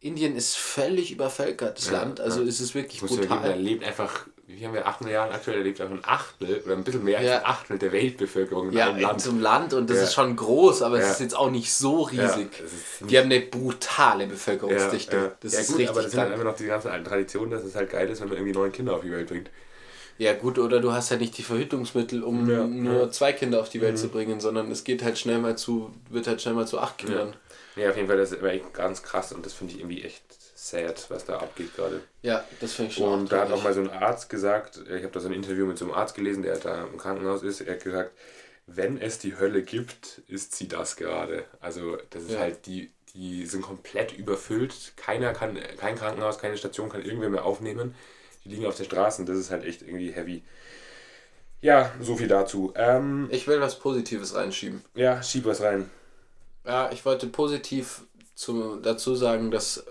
Indien 0.00 0.36
ist 0.36 0.56
völlig 0.56 1.10
übervölkertes 1.10 1.86
Ja, 1.86 1.92
Land, 2.02 2.20
also 2.20 2.42
ist 2.42 2.60
es 2.60 2.74
wirklich 2.74 3.00
geben, 3.00 3.16
da 3.28 3.36
brutal. 3.36 3.58
lebt 3.58 3.84
einfach, 3.84 4.26
wie 4.48 4.64
haben 4.64 4.74
wir, 4.74 4.86
8 4.86 5.00
Milliarden 5.02 5.34
aktuell, 5.34 5.58
da 5.58 5.62
lebt 5.64 5.80
einfach 5.80 5.94
ein 5.96 6.04
Achtel 6.04 6.62
oder 6.64 6.74
ein 6.74 6.84
bisschen 6.84 7.02
mehr 7.04 7.18
als 7.18 7.26
Ja. 7.26 7.38
ein 7.38 7.44
Achtel 7.46 7.78
der 7.78 7.90
Weltbevölkerung 7.92 8.68
in 8.68 8.76
Ja, 8.76 8.86
einem 8.86 8.96
in 8.96 9.02
Land. 9.02 9.26
einem 9.26 9.40
Land 9.40 9.74
und 9.74 9.90
das 9.90 9.96
Ja. 9.98 10.02
ist 10.04 10.14
schon 10.14 10.36
groß, 10.36 10.82
aber 10.82 10.98
es 11.00 11.10
ist 11.10 11.20
jetzt 11.20 11.36
auch 11.36 11.50
nicht 11.50 11.72
so 11.72 12.02
riesig. 12.02 12.48
Ist 12.64 13.10
die 13.10 13.18
haben 13.18 13.24
eine 13.26 13.40
brutale 13.40 14.26
Bevölkerungsdichte. 14.26 15.16
Ja. 15.16 15.32
Das 15.40 15.52
ja, 15.52 15.60
ist 15.60 15.66
gut, 15.68 15.76
richtig 15.78 15.90
aber 15.90 16.02
das 16.02 16.10
sind 16.12 16.20
halt 16.20 16.32
einfach 16.32 16.44
noch 16.44 16.56
die 16.56 16.66
ganzen 16.66 16.88
alten 16.88 17.04
Traditionen, 17.04 17.50
dass 17.50 17.64
es 17.64 17.74
halt 17.74 17.90
geil 17.90 18.08
ist, 18.08 18.20
wenn 18.20 18.28
man 18.28 18.36
irgendwie 18.38 18.54
neun 18.54 18.70
Kinder 18.72 18.94
auf 18.94 19.00
die 19.02 19.10
Welt 19.10 19.28
bringt. 19.28 19.50
Ja 20.18 20.32
gut, 20.32 20.58
oder 20.58 20.80
du 20.80 20.92
hast 20.92 21.10
halt 21.10 21.20
nicht 21.20 21.36
die 21.36 21.42
Verhütungsmittel, 21.42 22.22
um 22.22 22.46
nur. 22.46 23.06
Mhm. 23.06 23.12
zwei 23.12 23.32
Kinder 23.32 23.60
auf 23.60 23.68
die 23.68 23.80
Welt 23.82 23.98
zu 23.98 24.08
bringen, 24.08 24.40
sondern 24.40 24.70
es 24.70 24.84
geht 24.84 25.02
halt 25.02 25.18
schnell 25.18 25.38
mal 25.38 25.58
zu, 25.58 25.90
wird 26.08 26.26
halt 26.26 26.40
schnell 26.40 26.54
mal 26.54 26.66
zu 26.66 26.78
acht 26.78 26.98
Kindern. 26.98 27.34
Ja, 27.74 27.90
auf 27.90 27.96
jeden 27.96 28.08
Fall, 28.08 28.16
das 28.16 28.32
ist 28.32 28.38
immer 28.40 28.50
echt 28.50 28.72
ganz 28.72 29.02
krass 29.02 29.32
und 29.32 29.44
das 29.44 29.52
finde 29.52 29.74
ich 29.74 29.80
irgendwie 29.80 30.02
echt 30.02 30.22
sad, 30.68 31.06
was 31.10 31.24
da 31.24 31.38
abgeht 31.38 31.74
gerade. 31.74 32.02
Ja, 32.22 32.44
das 32.60 32.74
finde 32.74 32.90
ich 32.90 32.96
schon 32.96 33.12
Und 33.12 33.32
da 33.32 33.42
hat 33.42 33.52
auch 33.52 33.62
mal 33.62 33.72
so 33.74 33.80
ein 33.80 33.90
Arzt 33.90 34.28
gesagt, 34.28 34.78
ich 34.86 35.02
habe 35.02 35.12
da 35.12 35.20
so 35.20 35.28
ein 35.28 35.34
Interview 35.34 35.66
mit 35.66 35.78
so 35.78 35.84
einem 35.84 35.94
Arzt 35.94 36.14
gelesen, 36.14 36.42
der 36.42 36.56
da 36.58 36.84
im 36.84 36.96
Krankenhaus 36.98 37.42
ist, 37.42 37.60
er 37.60 37.74
hat 37.74 37.84
gesagt, 37.84 38.12
wenn 38.66 39.00
es 39.00 39.18
die 39.18 39.36
Hölle 39.38 39.62
gibt, 39.62 40.22
ist 40.28 40.54
sie 40.56 40.66
das 40.68 40.96
gerade. 40.96 41.44
Also 41.60 41.98
das 42.10 42.24
ist 42.24 42.32
Ja. 42.32 42.40
halt, 42.40 42.66
die, 42.66 42.90
die 43.14 43.46
sind 43.46 43.62
komplett 43.62 44.12
überfüllt, 44.16 44.92
keiner 44.96 45.32
kann, 45.32 45.58
kein 45.78 45.96
Krankenhaus, 45.96 46.38
keine 46.38 46.56
Station 46.56 46.88
kann 46.88 47.02
irgendwer 47.04 47.30
mehr 47.30 47.44
aufnehmen. 47.44 47.94
Die 48.44 48.48
liegen 48.50 48.66
auf 48.66 48.76
der 48.76 48.84
Straße 48.84 49.22
und 49.22 49.28
das 49.28 49.38
ist 49.38 49.50
halt 49.50 49.64
echt 49.64 49.82
irgendwie 49.82 50.10
heavy. 50.12 50.42
Ja, 51.60 51.92
so 52.00 52.16
viel 52.16 52.28
dazu. 52.28 52.72
Ähm, 52.76 53.28
Ich 53.30 53.46
will 53.46 53.60
was 53.60 53.78
Positives 53.78 54.34
reinschieben. 54.34 54.82
ja, 54.94 55.22
schieb 55.22 55.44
was 55.46 55.60
rein. 55.60 55.90
Ja, 56.64 56.90
ich 56.90 57.04
wollte 57.04 57.26
positiv 57.28 58.02
zu, 58.34 58.76
dazu 58.76 59.14
sagen, 59.14 59.50
dass 59.50 59.84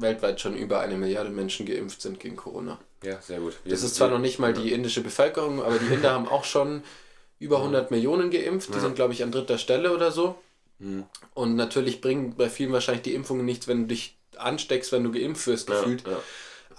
weltweit 0.00 0.40
schon 0.40 0.56
über 0.56 0.80
eine 0.80 0.96
Milliarde 0.96 1.30
Menschen 1.30 1.66
geimpft 1.66 2.02
sind 2.02 2.20
gegen 2.20 2.36
Corona. 2.36 2.78
Ja, 3.02 3.20
sehr 3.20 3.40
gut. 3.40 3.56
Das 3.64 3.82
ist 3.82 3.94
zwar 3.94 4.08
noch 4.08 4.18
nicht 4.18 4.38
mal 4.38 4.52
die 4.52 4.72
indische 4.72 5.02
Bevölkerung, 5.02 5.62
aber 5.62 5.78
die 5.78 5.92
Inder 5.94 6.12
haben 6.12 6.28
auch 6.28 6.44
schon 6.44 6.82
über 7.38 7.58
100 7.58 7.90
Millionen 7.90 8.30
geimpft. 8.30 8.74
Die 8.74 8.80
sind, 8.80 8.96
glaube 8.96 9.12
ich, 9.12 9.22
an 9.22 9.30
dritter 9.30 9.58
Stelle 9.58 9.94
oder 9.94 10.10
so. 10.10 10.36
Mhm. 10.78 11.04
Und 11.34 11.56
natürlich 11.56 12.00
bringen 12.00 12.34
bei 12.36 12.48
vielen 12.48 12.72
wahrscheinlich 12.72 13.02
die 13.02 13.14
Impfungen 13.14 13.44
nichts, 13.44 13.68
wenn 13.68 13.82
du 13.82 13.86
dich 13.88 14.16
ansteckst, 14.36 14.92
wenn 14.92 15.04
du 15.04 15.12
geimpft 15.12 15.46
wirst, 15.46 15.68
ja, 15.68 15.78
gefühlt. 15.78 16.06
ja. 16.06 16.20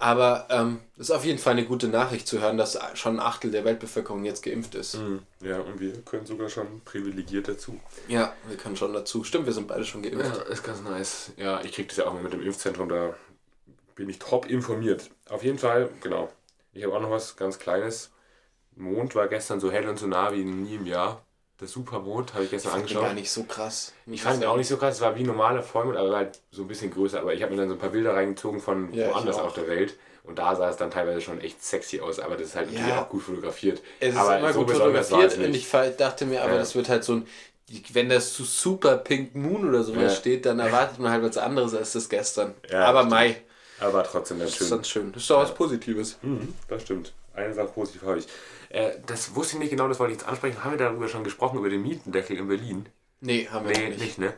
Aber 0.00 0.46
ähm, 0.48 0.80
es 0.96 1.10
ist 1.10 1.10
auf 1.10 1.26
jeden 1.26 1.38
Fall 1.38 1.52
eine 1.52 1.66
gute 1.66 1.86
Nachricht 1.86 2.26
zu 2.26 2.40
hören, 2.40 2.56
dass 2.56 2.78
schon 2.94 3.16
ein 3.16 3.20
Achtel 3.20 3.50
der 3.50 3.66
Weltbevölkerung 3.66 4.24
jetzt 4.24 4.42
geimpft 4.42 4.74
ist. 4.74 4.94
Mhm. 4.96 5.20
ja, 5.40 5.60
und 5.60 5.78
wir 5.78 5.92
können 6.00 6.24
sogar 6.24 6.48
schon 6.48 6.80
privilegiert 6.86 7.48
dazu. 7.48 7.78
Ja, 8.08 8.32
wir 8.48 8.56
können 8.56 8.76
schon 8.76 8.94
dazu. 8.94 9.24
Stimmt, 9.24 9.44
wir 9.44 9.52
sind 9.52 9.68
beide 9.68 9.84
schon 9.84 10.02
geimpft. 10.02 10.24
Ja, 10.24 10.42
ist 10.44 10.62
ganz 10.62 10.80
nice. 10.80 11.32
Ja, 11.36 11.60
ich 11.60 11.72
krieg 11.72 11.88
das 11.88 11.98
ja 11.98 12.06
auch 12.06 12.14
mal 12.14 12.22
mit 12.22 12.32
dem 12.32 12.40
Impfzentrum, 12.40 12.88
da 12.88 13.14
bin 13.94 14.08
ich 14.08 14.18
top 14.18 14.46
informiert. 14.46 15.10
Auf 15.28 15.44
jeden 15.44 15.58
Fall, 15.58 15.90
genau. 16.00 16.32
Ich 16.72 16.82
habe 16.82 16.94
auch 16.96 17.00
noch 17.02 17.10
was 17.10 17.36
ganz 17.36 17.58
Kleines. 17.58 18.10
Mond 18.76 19.14
war 19.14 19.28
gestern 19.28 19.60
so 19.60 19.70
hell 19.70 19.86
und 19.86 19.98
so 19.98 20.06
nah 20.06 20.32
wie 20.32 20.44
nie 20.44 20.76
im 20.76 20.86
Jahr. 20.86 21.22
Der 21.60 21.68
Supermond 21.68 22.32
habe 22.34 22.44
ich 22.44 22.50
gestern 22.50 22.70
Ich 22.70 22.76
angeschaut. 22.76 23.02
gar 23.02 23.12
nicht 23.14 23.30
so 23.30 23.44
krass. 23.44 23.92
Ich 24.06 24.22
fand 24.22 24.40
ihn 24.42 24.46
auch 24.48 24.56
nicht 24.56 24.68
so 24.68 24.76
krass, 24.78 24.94
es 24.96 25.00
war 25.02 25.14
wie 25.16 25.24
normaler 25.24 25.62
Vollmond, 25.62 25.96
aber 25.98 26.16
halt 26.16 26.38
so 26.50 26.62
ein 26.62 26.68
bisschen 26.68 26.90
größer. 26.90 27.20
Aber 27.20 27.34
ich 27.34 27.42
habe 27.42 27.52
mir 27.52 27.58
dann 27.58 27.68
so 27.68 27.74
ein 27.74 27.78
paar 27.80 27.90
Bilder 27.90 28.14
reingezogen 28.14 28.60
von 28.60 28.92
Ja, 28.94 29.08
woanders 29.10 29.38
auf 29.38 29.52
der 29.54 29.68
Welt. 29.68 29.96
Und 30.24 30.38
da 30.38 30.54
sah 30.56 30.70
es 30.70 30.76
dann 30.76 30.90
teilweise 30.90 31.20
schon 31.20 31.40
echt 31.40 31.62
sexy 31.62 32.00
aus, 32.00 32.18
aber 32.20 32.36
das 32.36 32.48
ist 32.48 32.56
halt 32.56 32.70
Ja. 32.70 32.80
natürlich 32.80 32.98
auch 32.98 33.08
gut 33.08 33.22
fotografiert. 33.22 33.82
Es 34.00 34.14
ist 34.14 34.16
aber 34.20 34.38
immer 34.38 34.52
so 34.52 34.60
gut 34.64 34.70
fotografiert 34.72 35.36
und 35.38 35.54
ich 35.54 35.68
dachte 35.98 36.24
mir, 36.26 36.42
aber 36.42 36.52
Ja. 36.52 36.58
das 36.58 36.74
wird 36.74 36.88
halt 36.88 37.04
so 37.04 37.14
ein 37.14 37.26
wenn 37.92 38.08
das 38.08 38.32
zu 38.32 38.42
Super 38.42 38.96
Pink 38.96 39.36
Moon 39.36 39.68
oder 39.68 39.84
sowas 39.84 40.02
Ja. 40.02 40.10
steht, 40.10 40.44
dann 40.44 40.58
erwartet 40.58 40.98
man 40.98 41.12
halt 41.12 41.22
was 41.22 41.38
anderes 41.38 41.72
als 41.72 41.92
das 41.92 42.08
gestern. 42.08 42.54
Ja, 42.68 42.84
Aber. 42.86 43.04
Mai, 43.04 43.36
Aber 43.78 44.02
trotzdem 44.02 44.40
das 44.40 44.56
schön. 44.56 44.64
ist 44.64 44.72
dann 44.72 44.84
schön. 44.84 45.12
Das 45.12 45.22
ist 45.22 45.30
doch 45.30 45.38
was 45.40 45.54
Positives. 45.54 46.18
Mhm, 46.22 46.52
das 46.68 46.82
stimmt. 46.82 47.12
Eine 47.34 47.54
Sache 47.54 47.68
positiv 47.68 48.02
habe 48.02 48.18
ich. 48.18 48.26
Äh, 48.70 48.92
das 49.06 49.34
wusste 49.34 49.54
ich 49.56 49.60
nicht 49.60 49.70
genau, 49.70 49.88
das 49.88 49.98
wollte 49.98 50.12
ich 50.14 50.18
jetzt 50.20 50.28
ansprechen. 50.28 50.62
Haben 50.64 50.72
wir 50.72 50.78
darüber 50.78 51.08
schon 51.08 51.24
gesprochen, 51.24 51.58
über 51.58 51.68
den 51.70 51.82
Mietendeckel 51.82 52.36
in 52.36 52.48
Berlin? 52.48 52.86
Nee, 53.20 53.48
haben 53.50 53.68
wir 53.68 53.76
Nee, 53.78 53.88
nicht. 53.90 54.00
nicht, 54.00 54.18
ne? 54.18 54.32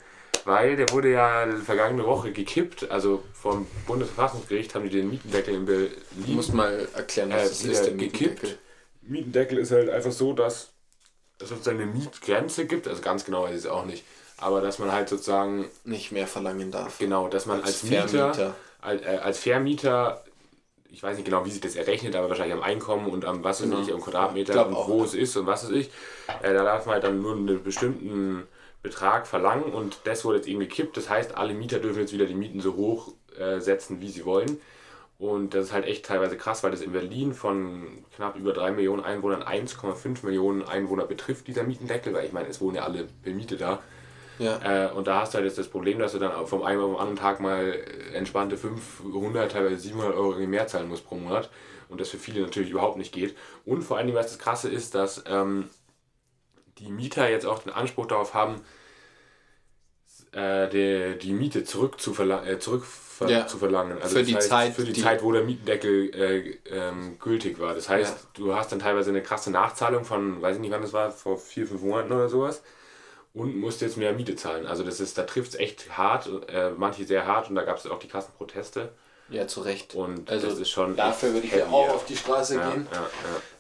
Weil 0.45 0.77
der 0.77 0.91
wurde 0.91 1.11
ja 1.13 1.47
vergangene 1.65 2.05
Woche 2.05 2.33
gekippt. 2.33 2.91
Also 2.91 3.23
vom 3.33 3.67
Bundesverfassungsgericht 3.87 4.75
haben 4.75 4.85
die 4.85 4.91
den 4.97 5.09
Mietendeckel 5.11 5.55
in 5.55 5.65
Berlin. 5.67 5.91
Du 6.13 6.33
musst 6.33 6.53
mal 6.53 6.89
erklären, 6.95 7.31
was 7.31 7.39
Äh, 7.43 7.49
das 7.49 7.65
ist, 7.65 7.85
der 7.87 7.93
gekippt. 7.95 8.43
Mietendeckel. 8.43 8.59
Mietendeckel 9.03 9.59
ist 9.59 9.71
halt 9.71 9.89
einfach 9.91 10.13
so, 10.13 10.33
dass 10.33 10.71
es 11.39 11.49
sozusagen 11.49 11.81
eine 11.81 11.91
Mietgrenze 11.93 12.67
gibt. 12.67 12.89
Also 12.89 13.03
ganz 13.03 13.25
genau 13.25 13.45
weiß 13.45 13.51
ich 13.53 13.57
es 13.59 13.67
auch 13.67 13.85
nicht. 13.85 14.05
Aber 14.39 14.61
dass 14.61 14.79
man 14.81 14.91
halt 14.91 15.09
sozusagen, 15.09 15.67
Nicht 15.85 16.11
mehr 16.11 16.27
verlangen 16.27 16.73
darf. 16.73 16.99
genau, 16.99 17.29
dass 17.29 17.47
man 17.47 17.59
als, 17.59 17.67
Als 17.67 17.83
Mieter, 17.85 18.09
Vermieter. 18.09 18.55
als, 18.81 19.03
äh, 19.03 19.07
als 19.23 19.39
Vermieter, 19.39 20.25
ich 20.93 21.03
weiß 21.03 21.17
nicht 21.17 21.25
genau, 21.25 21.45
wie 21.45 21.51
sich 21.51 21.61
das 21.61 21.75
errechnet, 21.75 22.15
aber 22.15 22.29
wahrscheinlich 22.29 22.55
am 22.55 22.63
Einkommen 22.63 23.07
und 23.09 23.25
am 23.25 23.43
was 23.43 23.63
Genau. 23.63 23.81
ich, 23.81 23.93
am 23.93 24.01
Quadratmeter 24.01 24.67
und 24.67 24.75
wo 24.75 25.03
es 25.03 25.15
ist 25.15 25.37
und 25.37 25.47
was 25.47 25.65
weiß 25.65 25.73
ich. 25.73 25.91
Äh, 26.43 26.53
da 26.53 26.65
darf 26.65 26.85
man 26.87 26.95
halt 26.95 27.05
dann 27.05 27.21
nur 27.23 27.35
einen 27.35 27.63
bestimmten 27.63 28.43
Betrag 28.83 29.27
verlangen 29.27 29.73
und 29.73 30.01
das 30.05 30.25
wurde 30.25 30.39
jetzt 30.39 30.49
eben 30.49 30.61
gekippt. 30.61 30.97
Das 30.97 31.09
heißt, 31.09 31.37
alle 31.37 31.55
Mieter 31.55 31.79
dürfen 31.79 32.01
jetzt 32.01 32.13
wieder 32.13 32.27
die 32.27 32.35
Mieten 32.35 32.61
so 32.61 32.75
hoch 32.75 33.15
äh, 33.39 33.59
setzen, 33.61 34.01
wie 34.01 34.11
sie 34.11 34.25
wollen. 34.27 34.61
Und 35.19 35.55
das 35.55 35.67
ist 35.67 35.73
halt 35.73 35.87
echt 35.87 36.05
teilweise 36.05 36.37
krass, 36.37 36.63
weil 36.65 36.73
das 36.73 36.81
in 36.81 36.93
Berlin 36.93 37.33
von 37.33 38.05
knapp 38.17 38.37
über 38.37 38.53
3 38.53 38.73
Millionen 38.73 39.05
Einwohnern 39.05 39.43
1,5 39.43 40.27
Millionen 40.27 40.63
Einwohner 40.65 41.07
betrifft, 41.07 41.47
dieser 41.47 41.63
Mietendeckel, 41.63 42.13
weil 42.13 42.27
ich 42.27 42.33
meine, 42.33 42.49
es 42.49 42.61
wohnen 42.61 42.77
ja 42.77 42.83
alle 42.83 43.07
bemietet 43.23 43.61
da. 43.61 43.81
Ja. 44.39 44.89
Äh, 44.89 44.93
und 44.93 45.07
da 45.07 45.21
hast 45.21 45.35
du 45.35 45.37
halt 45.37 45.47
jetzt 45.47 45.59
das 45.59 45.69
Problem, 45.69 45.99
dass 45.99 46.13
du 46.13 46.19
dann 46.19 46.47
vom 46.47 46.63
einen 46.63 46.81
auf 46.81 46.91
den 46.91 46.97
anderen 47.01 47.17
Tag 47.19 47.41
mal 47.41 47.73
äh, 47.75 48.15
entspannte 48.15 48.57
500, 48.57 49.53
teilweise 49.53 49.77
700 49.79 50.15
Euro 50.15 50.33
mehr 50.47 50.67
zahlen 50.67 50.89
musst 50.89 51.07
pro 51.07 51.15
Monat. 51.17 51.51
Und 51.89 52.01
das 52.01 52.09
für 52.09 52.17
viele 52.19 52.41
natürlich 52.41 52.71
überhaupt 52.71 52.97
nicht 52.97 53.13
geht. 53.13 53.37
Und 53.67 53.83
vor 53.83 53.99
allen 53.99 54.07
Dingen, 54.07 54.19
was 54.19 54.29
das 54.29 54.39
Krasse 54.39 54.71
ist, 54.71 54.95
dass 54.95 55.23
ähm, 55.27 55.69
die 56.79 56.91
Mieter 56.91 57.29
jetzt 57.29 57.45
auch 57.47 57.59
den 57.63 57.73
Anspruch 57.73 58.07
darauf 58.07 58.33
haben, 58.35 58.63
äh, 60.33 60.69
die, 60.69 61.19
die 61.19 61.33
Miete 61.33 61.65
zurück 61.65 62.01
zu, 62.01 62.15
verla 62.15 62.45
äh, 62.47 62.59
zurück 62.59 62.85
ver 62.87 63.29
Ja. 63.29 63.47
zu 63.47 63.59
verlangen. 63.59 64.01
Also 64.01 64.17
Für 64.17 64.23
die 64.25 64.35
heißt, 64.35 64.49
Zeit, 64.49 64.73
Für 64.75 64.85
die, 64.85 64.93
die- 64.95 65.03
Zeit, 65.03 65.23
wo 65.23 65.33
der 65.33 65.43
Mietendeckel 65.45 66.15
äh, 66.15 66.59
ähm, 66.71 67.19
gültig 67.19 67.61
war. 67.61 67.75
Das 67.75 67.89
heißt, 67.91 68.13
Ja. 68.15 68.29
du 68.35 68.55
hast 68.55 68.73
dann 68.73 68.79
teilweise 68.79 69.11
eine 69.11 69.23
krasse 69.23 69.51
Nachzahlung 69.51 70.05
von, 70.05 70.41
weiß 70.41 70.57
ich 70.57 70.61
nicht 70.63 70.71
wann 70.71 70.81
das 70.83 70.93
war, 70.95 71.11
vor 71.11 71.37
vier, 71.39 71.67
fünf 71.67 71.83
Monaten 71.83 72.13
oder 72.13 72.29
sowas 72.31 72.63
und 73.35 73.57
musst 73.57 73.81
jetzt 73.81 73.97
mehr 73.97 74.13
Miete 74.13 74.37
zahlen. 74.37 74.67
Also 74.67 74.83
das 74.85 75.01
ist, 75.01 75.17
da 75.19 75.23
trifft 75.23 75.55
es 75.55 75.61
echt 75.61 75.97
hart, 75.97 76.29
äh, 76.49 76.71
manche 76.77 77.05
sehr 77.05 77.27
hart 77.27 77.49
und 77.49 77.55
da 77.57 77.63
gab 77.63 77.79
es 77.79 77.87
auch 77.87 77.99
die 77.99 78.09
krassen 78.09 78.35
Proteste 78.37 78.91
ja, 79.31 79.47
zu 79.47 79.61
Recht. 79.63 79.95
und 79.95 80.31
Also 80.31 80.49
das 80.49 80.59
ist 80.59 80.71
schon 80.71 80.97
Dafür 80.97 81.33
würde 81.33 81.47
ich 81.47 81.53
ja 81.55 81.67
auch 81.67 81.89
auf 81.89 82.05
die 82.05 82.17
Straße 82.17 82.57
ja, 82.57 82.71
gehen, 82.71 82.87
ja, 82.93 82.99
ja. 83.01 83.07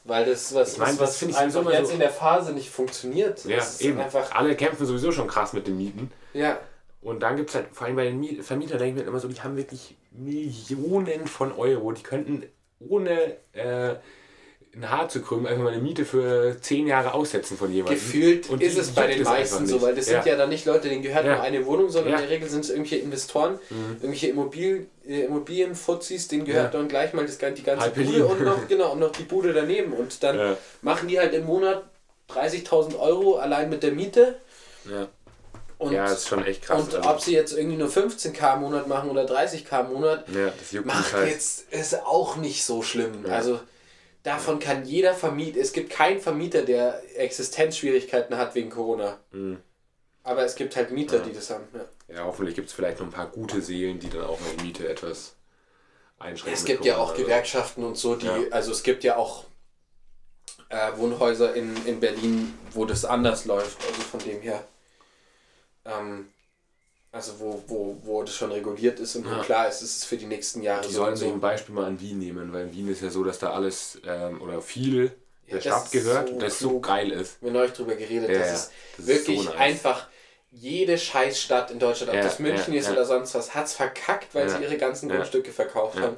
weil 0.04 0.26
das 0.26 0.54
was, 0.54 0.72
Ich 0.74 0.78
das 0.78 0.98
was 0.98 1.16
finde 1.16 1.32
ich 1.34 1.38
einfach 1.40 1.70
jetzt 1.72 1.88
so- 1.88 1.94
in 1.94 2.00
der 2.00 2.10
Phase 2.10 2.52
nicht 2.52 2.68
funktioniert. 2.70 3.44
Ja, 3.46 3.62
eben. 3.78 3.98
einfach, 4.00 4.32
Alle 4.34 4.54
kämpfen 4.56 4.84
sowieso 4.86 5.10
schon 5.12 5.28
krass 5.28 5.52
mit 5.54 5.66
den 5.66 5.78
Mieten. 5.78 6.10
ja, 6.34 6.58
Und 7.00 7.20
dann 7.20 7.36
gibt 7.36 7.48
es 7.50 7.56
halt, 7.56 7.66
vor 7.72 7.86
allem 7.86 7.96
bei 7.96 8.04
den 8.04 8.20
Mie- 8.20 8.42
Vermietern, 8.42 8.78
denke 8.78 9.00
ich 9.00 9.04
mir 9.04 9.08
immer 9.08 9.18
so, 9.20 9.28
die 9.28 9.40
haben 9.40 9.56
wirklich 9.56 9.96
Millionen 10.10 11.26
von 11.26 11.52
Euro. 11.52 11.92
Die 11.92 12.02
könnten 12.02 12.44
ohne 12.80 13.36
äh, 13.52 13.94
ein 14.74 14.88
Haar 14.90 15.08
zu 15.10 15.20
krümmen 15.20 15.46
einfach 15.46 15.64
mal 15.64 15.72
eine 15.74 15.82
Miete 15.82 16.06
für 16.06 16.56
zehn 16.60 16.86
Jahre 16.86 17.12
aussetzen 17.12 17.58
von 17.58 17.70
jemandem. 17.70 17.98
Gefühlt 17.98 18.48
Und 18.48 18.62
ist 18.62 18.78
es 18.78 18.90
bei 18.92 19.06
den 19.06 19.22
meisten 19.22 19.66
so, 19.66 19.82
weil 19.82 19.94
das 19.94 20.06
Ja. 20.08 20.22
sind 20.22 20.30
ja 20.30 20.36
dann 20.38 20.48
nicht 20.48 20.64
Leute, 20.64 20.88
denen 20.88 21.02
gehört 21.02 21.26
Ja. 21.26 21.34
nur 21.34 21.42
eine 21.42 21.66
Wohnung, 21.66 21.90
sondern 21.90 22.12
Ja. 22.12 22.18
Mhm. 22.18 22.22
in 22.24 22.28
der 22.30 22.36
Regel 22.36 22.48
sind 22.48 22.60
es 22.64 22.70
irgendwelche 22.70 22.96
Investoren, 23.04 23.58
irgendwelche 24.00 24.28
Immobil 24.28 24.86
äh, 25.06 25.24
Immobilienfuzis, 25.24 26.28
denen 26.28 26.44
gehört 26.46 26.72
dann 26.74 26.88
gleich 26.88 27.12
mal 27.12 27.26
das, 27.26 27.36
die 27.38 27.62
ganze 27.62 27.84
Halb. 27.84 27.94
Bude 27.96 28.24
und 28.26 28.40
noch, 28.42 28.66
genau, 28.68 28.92
und 28.92 29.00
noch 29.00 29.12
die 29.12 29.24
Bude 29.24 29.52
daneben. 29.52 29.92
Und 29.92 30.22
dann 30.22 30.56
machen 30.80 31.08
die 31.08 31.18
halt 31.18 31.34
im 31.34 31.44
Monat 31.44 31.82
30.000 32.30 32.98
Euro 32.98 33.36
allein 33.36 33.68
mit 33.68 33.82
der 33.82 33.92
Miete. 33.92 34.36
Ja. 34.90 35.08
Und, 35.78 35.92
ja, 35.92 36.04
das 36.04 36.18
ist 36.18 36.28
schon 36.28 36.44
echt 36.46 36.62
krass. 36.62 36.80
und 36.80 36.94
also, 36.94 37.10
ob 37.10 37.20
sie 37.20 37.34
jetzt 37.34 37.52
irgendwie 37.58 37.76
nur 37.76 37.88
15k 37.88 38.54
im 38.54 38.60
Monat 38.60 38.86
machen 38.86 39.10
oder 39.10 39.24
30k 39.26 39.80
im 39.80 39.92
Monat, 39.94 40.24
ja, 40.28 40.80
macht 40.84 41.12
halt. 41.12 41.28
jetzt 41.30 41.70
ist 41.72 42.06
auch 42.06 42.36
nicht 42.36 42.64
so 42.64 42.82
schlimm. 42.82 43.24
Ja. 43.26 43.34
Also 43.34 43.58
davon 44.22 44.58
kann 44.58 44.84
jeder 44.84 45.14
Vermieter, 45.14 45.60
es 45.60 45.72
gibt 45.72 45.90
keinen 45.90 46.20
Vermieter, 46.20 46.62
der 46.62 47.02
Existenzschwierigkeiten 47.18 48.36
hat 48.36 48.54
wegen 48.54 48.70
Corona. 48.70 49.18
Mhm. 49.32 49.58
Aber 50.24 50.44
es 50.44 50.54
gibt 50.54 50.76
halt 50.76 50.92
Mieter, 50.92 51.16
Ja. 51.18 51.22
die 51.24 51.32
das 51.32 51.50
haben. 51.50 51.64
Ja. 51.74 52.14
Ja, 52.16 52.24
hoffentlich 52.24 52.54
gibt 52.54 52.68
es 52.68 52.74
vielleicht 52.74 52.98
noch 53.00 53.06
ein 53.06 53.12
paar 53.12 53.26
gute 53.28 53.60
Seelen, 53.62 53.98
die 53.98 54.08
dann 54.10 54.24
auch 54.24 54.38
die 54.58 54.62
Miete 54.62 54.88
etwas 54.88 55.34
einschränken. 56.18 56.54
Es 56.54 56.64
gibt 56.64 56.84
ja 56.84 56.98
auch 56.98 57.10
also. 57.10 57.22
Gewerkschaften 57.22 57.82
und 57.84 57.96
so, 57.96 58.14
die, 58.16 58.26
Ja. 58.26 58.38
also 58.50 58.70
es 58.70 58.82
gibt 58.82 59.02
ja 59.02 59.16
auch 59.16 59.44
äh, 60.68 60.92
Wohnhäuser 60.96 61.54
in, 61.54 61.74
in 61.86 62.00
Berlin, 62.00 62.54
wo 62.72 62.84
das 62.84 63.04
anders 63.04 63.44
läuft. 63.46 63.78
Also 63.86 64.00
von 64.02 64.20
dem 64.20 64.40
her. 64.42 64.64
Ähm, 65.84 66.28
also 67.12 67.38
wo, 67.38 67.62
wo, 67.66 67.96
wo 68.02 68.22
das 68.22 68.34
schon 68.34 68.50
reguliert 68.50 68.98
ist 68.98 69.14
und 69.16 69.26
wo 69.26 69.34
Ja. 69.36 69.42
klar 69.42 69.68
ist, 69.68 69.82
es 69.82 69.96
ist 69.96 70.04
für 70.06 70.16
die 70.16 70.24
nächsten 70.26 70.62
Jahre 70.62 70.86
Die 70.86 70.92
sollen 70.92 71.14
so. 71.14 71.26
ein 71.26 71.40
Beispiel 71.40 71.74
mal 71.74 71.84
an 71.84 72.00
Wien 72.00 72.18
nehmen, 72.18 72.52
weil 72.52 72.62
in 72.62 72.72
Wien 72.72 72.88
ist 72.90 73.02
ja 73.02 73.10
so, 73.10 73.22
dass 73.22 73.38
da 73.38 73.52
alles 73.52 74.00
ähm, 74.06 74.40
oder 74.40 74.60
viel 74.62 75.12
der 75.50 75.60
Stadt 75.60 75.92
gehört 75.92 76.28
so 76.28 76.34
und 76.34 76.42
das 76.42 76.58
so 76.58 76.80
geil 76.80 77.12
ist. 77.12 77.40
Wir 77.42 77.48
haben 77.48 77.54
neulich 77.54 77.72
drüber 77.74 77.94
geredet, 77.94 78.30
Ja, 78.30 78.38
das 78.38 78.52
ist 78.52 78.72
Das 78.96 79.06
ist 79.06 79.08
wirklich 79.08 79.38
so 79.38 79.50
nice. 79.50 79.58
einfach 79.60 80.08
jede 80.50 80.96
Scheißstadt 80.96 81.70
in 81.70 81.78
Deutschland, 81.78 82.12
ob 82.12 82.20
das 82.22 82.38
München 82.38 82.72
ist 82.74 82.90
oder 82.90 83.04
sonst 83.04 83.34
was, 83.34 83.54
hat 83.54 83.66
es 83.66 83.74
verkackt, 83.74 84.34
weil 84.34 84.48
sie 84.48 84.62
ihre 84.62 84.78
ganzen. 84.78 85.08
Grundstücke 85.10 85.52
verkauft 85.52 86.00
haben. 86.00 86.16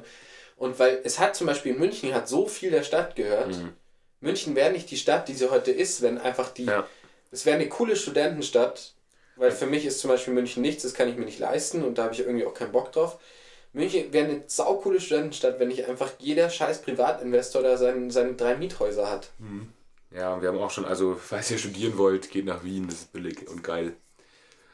Und 0.57 0.79
weil 0.79 1.01
es 1.03 1.19
hat 1.19 1.35
zum 1.35 1.47
Beispiel 1.47 1.73
in 1.73 1.79
München 1.79 2.13
hat 2.13 2.29
so 2.29 2.47
viel 2.47 2.71
der 2.71 2.83
Stadt 2.83 3.15
gehört. 3.17 3.49
Mhm. 3.57 3.73
München 4.21 4.55
wäre 4.55 4.71
nicht 4.71 4.89
die 4.89 4.97
Stadt, 4.97 5.27
die 5.27 5.33
sie 5.33 5.49
heute 5.51 5.71
ist, 5.71 6.01
wenn 6.01 6.17
einfach 6.17 6.49
die. 6.49 6.69
Es 7.31 7.45
wäre 7.45 7.57
eine 7.57 7.67
coole 7.67 7.97
Studentenstadt, 7.97 8.93
weil 9.35 9.51
für 9.51 9.65
mich 9.65 9.85
ist 9.85 9.99
zum 9.99 10.09
Beispiel 10.09 10.33
München 10.33 10.61
nichts, 10.61 10.83
das 10.83 10.93
kann 10.93 11.09
ich 11.09 11.15
mir 11.17 11.25
nicht 11.25 11.39
leisten 11.39 11.83
und 11.83 11.97
da 11.97 12.03
habe 12.03 12.13
ich 12.13 12.19
irgendwie 12.21 12.45
auch 12.45 12.53
keinen 12.53 12.71
Bock 12.71 12.91
drauf. 12.91 13.19
München 13.73 14.13
wäre 14.13 14.25
eine 14.29 14.43
saukoole 14.47 15.01
Studentenstadt, 15.01 15.59
wenn 15.59 15.67
nicht 15.67 15.85
einfach 15.85 16.11
jeder 16.19 16.49
scheiß 16.49 16.81
Privatinvestor 16.81 17.61
da 17.61 17.77
seine, 17.77 18.09
seine 18.11 18.33
drei 18.35 18.55
Miethäuser 18.55 19.09
hat. 19.11 19.31
Ja, 20.11 20.33
und 20.33 20.41
wir 20.41 20.47
haben 20.49 20.57
auch 20.59 20.71
schon, 20.71 20.85
also 20.85 21.15
falls 21.15 21.51
ihr 21.51 21.57
studieren 21.57 21.97
wollt, 21.97 22.31
geht 22.31 22.45
nach 22.45 22.63
Wien, 22.63 22.87
das 22.87 22.99
ist 23.01 23.13
billig 23.13 23.47
und 23.49 23.63
geil. 23.63 23.93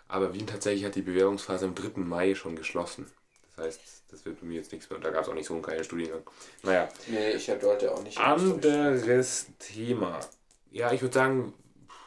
Aber 0.08 0.34
Wien 0.34 0.46
tatsächlich 0.46 0.86
hat 0.86 0.94
die 0.96 1.02
Bewerbungsphase 1.02 1.66
am 1.66 1.74
3. 1.74 2.02
Mai 2.02 2.36
schon 2.36 2.56
geschlossen. 2.56 3.10
Das 3.56 3.66
heißt, 3.66 3.82
das 4.12 4.26
wird 4.26 4.40
bei 4.42 4.46
mir 4.46 4.58
jetzt 4.58 4.72
nichts 4.72 4.90
mehr. 4.90 4.98
Und 4.98 5.04
da 5.06 5.10
gab 5.10 5.24
es 5.24 5.30
auch 5.30 5.34
nicht 5.34 5.48
so 5.48 5.54
einen 5.54 5.64
geilen 5.64 5.84
Studiengang. 5.84 6.22
Naja, 6.64 6.90
Nee, 7.08 7.32
ich 7.32 7.48
wollte 7.64 7.92
auch 7.92 8.04
nicht. 8.04 8.20
anderes 8.20 9.48
Thema. 9.58 10.20
Ja, 10.70 10.92
ich 10.92 11.02
würde 11.02 11.14
sagen, 11.14 11.54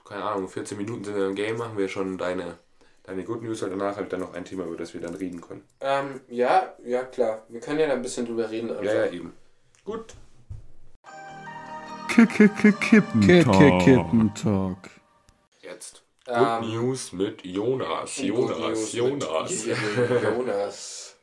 keine 0.04 0.24
Ahnung, 0.24 0.48
14 0.48 0.76
Minuten 0.76 1.04
sind 1.04 1.16
wir 1.16 1.26
im 1.26 1.34
Game, 1.34 1.56
machen 1.56 1.78
wir 1.78 1.88
schon 1.88 2.18
deine, 2.18 2.58
deine 3.04 3.24
Good 3.24 3.42
News 3.42 3.62
und 3.62 3.70
danach 3.70 3.92
habe 3.92 4.02
ich 4.04 4.08
dann 4.10 4.20
noch 4.20 4.34
ein 4.34 4.44
Thema, 4.44 4.64
über 4.64 4.76
das 4.76 4.92
wir 4.94 5.00
dann 5.00 5.14
reden 5.14 5.40
können. 5.40 5.64
Ähm, 5.80 6.20
ja, 6.28 6.74
ja 6.84 7.04
klar. 7.04 7.44
Wir 7.48 7.60
können 7.60 7.80
ja 7.80 7.86
da 7.86 7.94
ein 7.94 8.02
bisschen 8.02 8.26
drüber 8.26 8.50
reden. 8.50 8.70
Einfach. 8.70 8.84
Ja, 8.84 9.06
ja, 9.06 9.12
eben. 9.12 9.32
Gut. 9.84 10.14
Kippentalk. 13.84 14.90
Jetzt. 15.62 16.02
Good 16.26 16.36
Ähm, 16.36 16.70
News 16.70 17.12
mit 17.12 17.44
Jonas. 17.44 18.16
Jonas, 18.18 18.58
News 18.58 18.92
Jonas. 18.92 19.66
Jonas. 20.22 21.16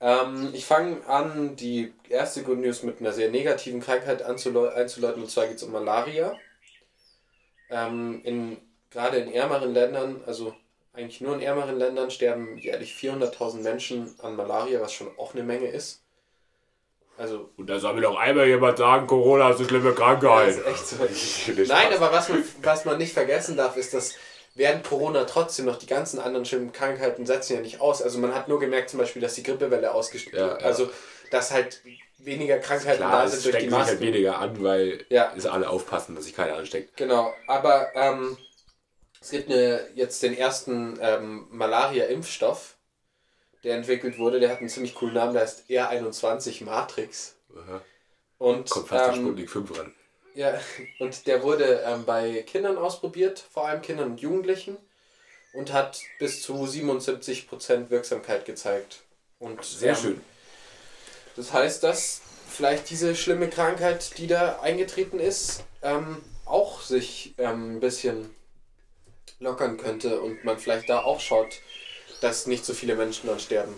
ähm, 0.00 0.50
ich 0.54 0.64
fange 0.64 1.06
an, 1.06 1.54
die 1.56 1.92
erste 2.08 2.42
Good 2.42 2.58
News 2.58 2.82
mit 2.82 3.00
einer 3.00 3.12
sehr 3.12 3.30
negativen 3.30 3.80
Krankheit 3.80 4.22
einzuleiten, 4.22 5.22
und 5.22 5.30
zwar 5.30 5.46
geht 5.46 5.56
es 5.56 5.62
um 5.62 5.72
Malaria. 5.72 6.36
Ähm, 7.72 8.20
in, 8.24 8.58
gerade 8.90 9.16
in 9.16 9.32
ärmeren 9.32 9.72
Ländern, 9.72 10.20
also 10.26 10.54
eigentlich 10.92 11.20
nur 11.20 11.34
in 11.34 11.40
ärmeren 11.40 11.78
Ländern, 11.78 12.10
sterben 12.10 12.58
jährlich 12.58 12.92
400.000 12.92 13.62
Menschen 13.62 14.14
an 14.20 14.36
Malaria, 14.36 14.80
was 14.80 14.92
schon 14.92 15.08
auch 15.18 15.34
eine 15.34 15.42
Menge 15.42 15.68
ist. 15.68 16.02
Also, 17.18 17.50
Und 17.56 17.68
da 17.68 17.78
soll 17.78 17.94
mir 17.94 18.00
doch 18.02 18.16
einmal 18.16 18.46
jemand 18.46 18.78
sagen, 18.78 19.06
Corona 19.06 19.50
ist 19.50 19.58
eine 19.58 19.68
schlimme 19.68 19.92
Krankheit. 19.92 20.54
so. 20.84 20.96
Nein, 21.66 21.92
aber 21.94 22.12
was 22.12 22.28
man, 22.28 22.44
was 22.62 22.84
man 22.84 22.98
nicht 22.98 23.12
vergessen 23.12 23.56
darf, 23.56 23.76
ist, 23.76 23.94
dass 23.94 24.14
während 24.54 24.84
Corona 24.84 25.24
trotzdem 25.24 25.66
noch 25.66 25.76
die 25.76 25.86
ganzen 25.86 26.18
anderen 26.18 26.44
schlimmen 26.44 26.72
Krankheiten 26.72 27.26
setzen 27.26 27.54
ja 27.54 27.60
nicht 27.60 27.80
aus. 27.80 28.02
Also 28.02 28.18
man 28.18 28.34
hat 28.34 28.48
nur 28.48 28.60
gemerkt 28.60 28.90
zum 28.90 28.98
Beispiel, 28.98 29.22
dass 29.22 29.34
die 29.34 29.42
Grippewelle 29.42 29.94
ausgestiegen 29.94 30.38
Ja, 30.38 30.48
ja. 30.48 30.54
Also 30.56 30.90
dass 31.32 31.50
halt 31.50 31.80
weniger 32.18 32.58
Krankheiten 32.58 32.98
Klar, 32.98 33.10
da 33.12 33.24
es 33.24 33.32
sind 33.42 33.44
durch 33.54 33.64
die 33.64 33.70
halt 33.70 33.86
Masken. 33.86 34.00
weniger 34.00 34.38
an, 34.38 34.62
weil 34.62 35.04
Ja. 35.08 35.32
es 35.36 35.46
alle 35.46 35.68
aufpassen, 35.68 36.14
dass 36.14 36.24
sich 36.24 36.34
keiner 36.34 36.56
ansteckt. 36.56 36.96
Genau, 36.96 37.34
aber 37.46 37.94
ähm, 37.94 38.36
es 39.20 39.30
gibt 39.30 39.50
eine, 39.50 39.88
jetzt 39.94 40.22
den 40.22 40.36
ersten 40.36 40.98
ähm, 41.00 41.46
Malaria-Impfstoff, 41.50 42.76
der 43.64 43.76
entwickelt 43.76 44.18
wurde. 44.18 44.40
Der 44.40 44.50
hat 44.50 44.58
einen 44.58 44.68
ziemlich 44.68 44.94
coolen 44.94 45.14
Namen, 45.14 45.32
der 45.32 45.42
heißt 45.42 45.68
R21 45.68 46.64
Matrix. 46.64 47.36
Und 48.38 48.70
Kommt 48.70 48.88
fast 48.88 49.16
ähm, 49.16 49.22
Sputnik 49.24 49.50
5 49.50 49.78
ran. 49.78 49.94
Ja, 50.34 50.58
und 50.98 51.26
der 51.26 51.42
wurde 51.42 51.82
ähm, 51.86 52.04
bei 52.04 52.42
Kindern 52.42 52.76
ausprobiert, 52.78 53.44
vor 53.52 53.66
allem 53.68 53.82
Kindern 53.82 54.12
und 54.12 54.20
Jugendlichen, 54.20 54.76
und 55.54 55.72
hat 55.72 56.00
bis 56.18 56.42
zu 56.42 56.54
77% 56.54 57.90
Wirksamkeit 57.90 58.44
gezeigt. 58.44 59.00
Und, 59.38 59.64
Sehr 59.64 59.90
ähm, 59.90 59.96
schön. 59.96 60.20
Das 61.36 61.52
heißt, 61.52 61.82
dass 61.82 62.20
vielleicht 62.48 62.90
diese 62.90 63.14
schlimme 63.16 63.48
Krankheit, 63.48 64.18
die 64.18 64.26
da 64.26 64.60
eingetreten 64.60 65.18
ist, 65.18 65.64
ähm, 65.82 66.18
auch 66.44 66.82
sich 66.82 67.34
ähm, 67.38 67.76
ein 67.76 67.80
bisschen 67.80 68.30
lockern 69.40 69.76
könnte 69.78 70.20
und 70.20 70.44
man 70.44 70.58
vielleicht 70.58 70.88
da 70.88 71.02
auch 71.02 71.20
schaut, 71.20 71.60
dass 72.20 72.46
nicht 72.46 72.64
so 72.64 72.74
viele 72.74 72.94
Menschen 72.94 73.26
dann 73.28 73.40
sterben. 73.40 73.74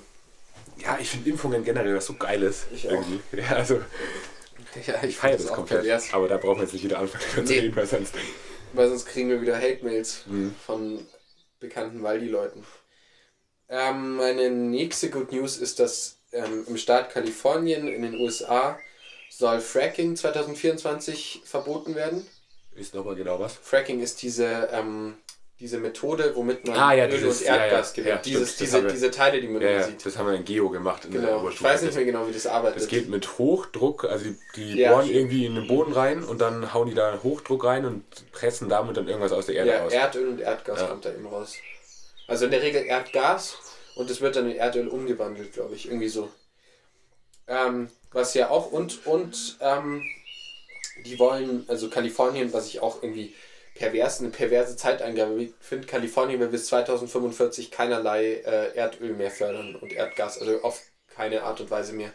Ja, 0.79 0.99
ich 1.01 1.09
finde 1.11 1.31
Impfungen 1.31 1.65
generell 1.65 1.97
was 1.97 2.07
so 2.07 2.15
Geiles. 2.15 2.67
Ich 2.73 2.87
auch. 2.89 2.93
irgendwie. 2.93 3.21
Ja, 3.41 3.57
also 3.57 3.81
Ja, 4.87 5.03
ich 5.05 5.17
feiere 5.17 5.37
das 5.37 5.47
komplett. 5.49 5.83
pervers. 5.83 6.13
Aber 6.13 6.27
da 6.27 6.37
brauchen 6.37 6.57
wir 6.57 6.65
jetzt 6.65 6.73
nicht 6.73 6.85
wieder 6.85 6.99
anfangen 6.99 7.47
zu 7.47 7.53
Nee. 7.53 7.61
reden, 7.61 7.77
weil 7.77 7.87
sonst. 7.87 8.15
Weil 8.73 8.89
sonst 8.89 9.07
kriegen 9.07 9.29
wir 9.29 9.41
wieder 9.41 9.57
Hate-Mails 9.57 10.25
Mhm. 10.27 10.55
von 10.67 11.07
bekannten 11.61 12.03
Waldi-Leuten. 12.03 12.65
Ähm, 13.69 14.17
meine 14.17 14.51
nächste 14.51 15.11
Good 15.11 15.31
News 15.33 15.57
ist, 15.57 15.79
dass 15.79 16.17
ähm, 16.35 16.65
im 16.67 16.77
Staat 16.77 17.11
Kalifornien 17.11 17.89
in 17.89 18.03
den 18.03 18.19
USA 18.21 18.79
soll 19.31 19.61
Fracking 19.61 20.17
2024 20.17 21.43
verboten 21.45 21.95
werden. 21.95 22.27
Ist 22.75 22.95
nochmal 22.95 23.15
genau 23.15 23.39
was? 23.41 23.55
Fracking 23.55 24.01
ist 24.01 24.23
diese, 24.23 24.69
ähm, 24.73 25.15
diese 25.61 25.79
Methode, 25.79 26.33
womit 26.35 26.67
man 26.67 26.77
Ah, 26.77 26.93
ja, 26.93 27.05
Öl 27.07 27.13
dieses- 27.13 27.41
und 27.43 27.47
Erdgas 27.47 27.91
ja, 27.91 28.03
gewinnt. 28.03 28.17
ja, 28.17 28.23
dieses, 28.23 28.55
stimmt, 28.55 28.61
das 28.69 28.73
diese, 28.73 28.83
wir- 28.85 28.91
diese 28.91 29.11
Teile, 29.13 29.41
die 29.41 29.47
man 29.49 29.63
Ja, 29.63 29.83
sieht. 29.85 30.05
das 30.05 30.19
haben 30.19 30.27
wir 30.27 30.35
in 30.35 30.45
Geo 30.45 30.69
gemacht 30.71 31.05
in 31.05 31.13
der 31.13 31.21
Genau. 31.21 31.37
Ich 31.37 31.43
Oberstufe. 31.43 31.71
weiß 31.71 31.83
nicht 31.83 31.95
mehr 31.95 32.05
genau, 32.05 32.29
wie 32.29 32.33
das 32.33 32.47
arbeitet. 32.49 32.81
Das 32.83 32.89
geht 32.89 33.09
mit 33.09 33.39
Hochdruck, 33.39 34.05
also 34.05 34.25
die, 34.57 34.75
die 34.75 34.85
bohren 34.85 35.09
irgendwie 35.09 35.47
in 35.47 35.55
den 35.55 35.69
Boden 35.69 35.93
rein 35.93 36.25
und 36.25 36.41
dann 36.41 36.75
hauen 36.75 36.89
die 36.89 36.95
da 36.95 37.21
Hochdruck 37.23 37.65
rein 37.65 37.85
und 37.85 38.05
pressen 38.33 38.69
damit 38.69 38.97
dann 38.97 39.07
irgendwas 39.07 39.31
aus 39.33 39.47
der 39.47 39.55
Erde 39.57 39.71
ja, 39.71 39.85
aus. 39.85 39.93
Erdöl 39.93 40.29
und 40.29 40.41
Erdgas 40.41 40.87
kommt 40.89 41.05
da 41.05 41.11
eben 41.11 41.27
raus. 41.27 41.55
Also 42.27 42.47
in 42.47 42.51
der 42.51 42.63
Regel 42.63 42.85
Erdgas 42.85 43.57
und 43.97 44.11
es 44.11 44.21
wird 44.21 44.37
dann 44.37 44.51
in 44.51 44.57
Erdöl 44.57 44.89
umgewandelt, 44.89 45.53
glaube 45.53 45.75
ich. 45.75 45.87
Irgendwie 45.87 46.09
so. 46.09 46.31
Ähm, 47.47 47.89
was 48.13 48.35
ja 48.35 48.51
auch 48.51 48.73
und 48.73 49.07
und 49.07 49.59
ähm, 49.61 50.03
die 51.05 51.19
wollen, 51.19 51.65
also 51.69 51.91
Kalifornien, 51.91 52.53
was 52.53 52.69
ich 52.69 52.81
auch 52.81 53.03
irgendwie 53.03 53.35
pervers, 53.75 54.21
eine 54.21 54.31
perverse 54.31 54.77
Zeiteingabe 54.77 55.49
finde, 55.61 55.87
Kalifornien 55.87 56.41
will 56.41 56.49
bis 56.49 56.67
2045 56.67 57.71
keinerlei 57.71 58.35
äh, 58.45 58.75
Erdöl 58.77 59.15
mehr 59.15 59.31
fördern 59.31 59.75
und 59.75 59.93
Erdgas, 59.93 60.39
also 60.39 60.63
auf 60.63 60.81
keine 61.09 61.43
Art 61.43 61.61
und 61.61 61.71
Weise 61.71 61.93
mehr. 61.93 62.13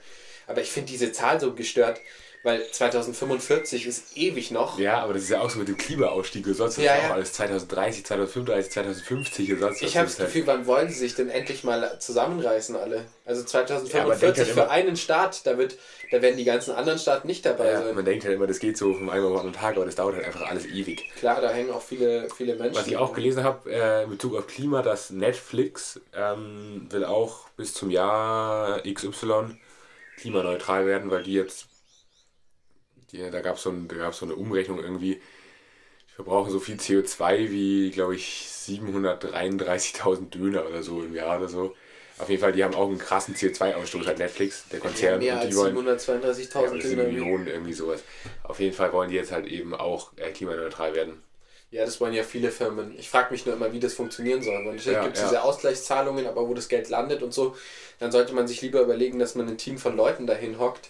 Aber 0.48 0.62
ich 0.62 0.72
finde 0.72 0.92
diese 0.92 1.12
Zahl 1.12 1.40
so 1.40 1.54
gestört, 1.54 2.00
weil 2.44 2.64
2045 2.72 3.86
ist 3.86 4.16
ewig 4.16 4.52
noch. 4.52 4.80
Ja, 4.80 5.00
aber 5.04 5.14
das 5.14 5.24
ist 5.24 5.30
ja 5.30 5.42
auch 5.42 5.50
so 5.50 5.60
mit 5.60 5.68
dem 5.68 5.78
Klimaausstieg. 5.78 6.44
Du 6.46 6.54
sollst 6.54 6.78
das 6.78 6.86
Ja, 6.86 6.94
ja, 6.96 7.00
auch 7.00 7.04
ja. 7.10 7.14
alles 7.14 7.34
2030, 7.34 8.06
2035, 8.06 8.72
2050 8.72 9.54
und 9.54 9.60
sonst 9.60 9.82
Ich 9.82 9.90
was. 9.90 9.96
habe 9.96 10.06
Das 10.08 10.18
Gefühl, 10.18 10.48
wann 10.48 10.66
wollen 10.66 10.88
sie 10.90 10.96
sich 11.00 11.16
denn 11.16 11.30
endlich 11.30 11.64
mal 11.66 12.00
zusammenreißen 12.00 12.76
alle? 12.78 13.06
Also 13.26 13.42
Ja, 13.42 13.48
2045 13.48 14.02
aber 14.02 14.16
denk 14.16 14.38
halt 14.38 14.48
für 14.48 14.54
immer- 14.62 14.70
einen 14.72 14.96
Staat, 14.96 15.46
da 15.46 15.58
wird, 15.58 15.78
da 16.12 16.22
werden 16.22 16.38
die 16.38 16.46
ganzen 16.46 16.74
anderen 16.74 16.98
Staaten 16.98 17.28
nicht 17.28 17.46
dabei 17.46 17.72
Ja, 17.72 17.84
sein. 17.84 17.96
man 17.96 18.06
denkt 18.06 18.24
halt 18.24 18.36
immer, 18.36 18.48
das 18.48 18.60
geht 18.60 18.78
so 18.78 18.94
vom 18.94 19.10
einen 19.10 19.24
auf 19.26 19.32
den 19.32 19.38
anderen 19.40 19.56
Tag, 19.56 19.76
aber 19.76 19.86
das 19.86 19.96
dauert 19.96 20.16
halt 20.16 20.26
einfach 20.26 20.50
alles 20.50 20.66
ewig. 20.66 21.10
Klar, 21.18 21.42
da 21.42 21.50
hängen 21.52 21.72
auch 21.72 21.82
viele, 21.82 22.30
viele 22.36 22.56
Menschen. 22.56 22.76
Was 22.80 22.88
ich 22.88 22.96
auch 22.98 23.14
gelesen 23.14 23.44
habe 23.44 23.70
äh, 23.72 24.04
in 24.06 24.12
Bezug 24.12 24.36
auf 24.38 24.48
Klima, 24.48 24.82
dass 24.82 25.10
Netflix 25.10 26.00
ähm, 26.16 26.88
will 26.90 27.04
auch 27.04 27.50
bis 27.58 27.74
zum 27.74 27.90
Jahr 27.92 28.82
XY 28.84 29.58
klimaneutral 30.18 30.86
werden, 30.86 31.10
weil 31.12 31.24
die 31.24 31.34
jetzt, 31.34 31.68
die, 33.12 33.30
da 33.32 33.42
gab 33.42 33.58
es 33.58 33.64
so, 33.64 33.74
gab's 33.88 34.20
so 34.20 34.26
eine 34.26 34.36
Umrechnung 34.36 34.80
irgendwie, 34.80 35.16
die 35.16 36.14
verbrauchen 36.16 36.52
so 36.52 36.60
viel 36.60 36.78
CO2 36.78 37.50
wie, 37.52 37.92
glaube 37.92 38.16
ich, 38.16 38.48
733.000 38.50 40.30
Döner 40.30 40.66
oder 40.68 40.84
so 40.84 41.02
im 41.04 41.16
Jahr 41.16 41.38
oder 41.40 41.50
so. 41.50 41.76
Auf 42.18 42.30
jeden 42.30 42.42
Fall, 42.42 42.52
die 42.52 42.64
haben 42.64 42.76
auch 42.76 42.88
einen 42.90 42.98
krassen 43.00 43.36
CO2-Ausstoß, 43.36 44.06
halt 44.06 44.20
Netflix, 44.20 44.66
der 44.72 44.80
Konzern. 44.80 45.20
mehr 45.20 45.34
und 45.36 45.40
als 45.40 45.50
die 45.50 45.56
wollen, 45.56 45.76
732.000 45.76 46.62
ja, 46.62 46.78
das 46.78 46.90
sind 46.90 46.98
Döner. 46.98 47.04
Millionen, 47.04 47.48
irgendwie 47.48 47.74
sowas. 47.74 48.04
Auf 48.44 48.60
jeden 48.60 48.76
Fall 48.76 48.92
wollen 48.94 49.10
die 49.10 49.16
jetzt 49.16 49.32
halt 49.32 49.48
eben 49.48 49.74
auch 49.74 50.12
äh, 50.18 50.32
klimaneutral 50.32 50.94
werden. 50.94 51.24
Ja, 51.72 51.86
das 51.86 52.02
wollen 52.02 52.14
ja 52.14 52.24
viele 52.24 52.52
Firmen. 52.52 52.98
Ich 52.98 53.10
frage 53.10 53.32
mich 53.32 53.46
nur 53.46 53.56
immer, 53.56 53.72
wie 53.74 53.80
das 53.80 53.94
funktionieren 53.94 54.42
soll. 54.42 54.56
Weil 54.56 54.74
natürlich 54.76 54.86
Ja, 54.88 55.04
gibt 55.04 55.16
es 55.16 55.22
ja. 55.22 55.28
diese 55.30 55.44
Ausgleichszahlungen, 55.44 56.26
aber 56.26 56.48
wo 56.48 56.54
das 56.56 56.68
Geld 56.68 56.90
landet 56.90 57.22
und 57.22 57.32
so, 57.34 57.56
dann 58.00 58.12
sollte 58.12 58.34
man 58.34 58.48
sich 58.48 58.62
lieber 58.62 58.82
überlegen, 58.82 59.20
dass 59.20 59.36
man 59.36 59.48
ein 59.48 59.58
Team 59.58 59.78
von 59.78 59.96
Leuten 59.96 60.26
dahin 60.26 60.58
hockt 60.60 60.90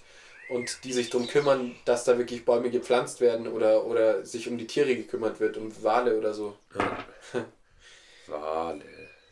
und 0.49 0.83
die 0.83 0.93
sich 0.93 1.09
darum 1.09 1.27
kümmern, 1.27 1.75
dass 1.85 2.03
da 2.03 2.17
wirklich 2.17 2.45
Bäume 2.45 2.69
gepflanzt 2.69 3.21
werden 3.21 3.47
oder, 3.47 3.85
oder 3.85 4.25
sich 4.25 4.47
um 4.47 4.57
die 4.57 4.67
Tiere 4.67 4.95
gekümmert 4.95 5.39
wird, 5.39 5.57
um 5.57 5.71
Wale 5.83 6.17
oder 6.17 6.33
so. 6.33 6.57
Wale. 8.27 8.83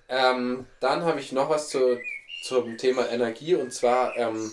Ähm, 0.09 0.65
dann 0.79 1.03
habe 1.03 1.19
ich 1.19 1.31
noch 1.31 1.49
was 1.49 1.69
zu, 1.69 1.99
zum 2.43 2.77
Thema 2.77 3.09
Energie 3.09 3.55
und 3.55 3.73
zwar 3.73 4.15
ähm, 4.15 4.51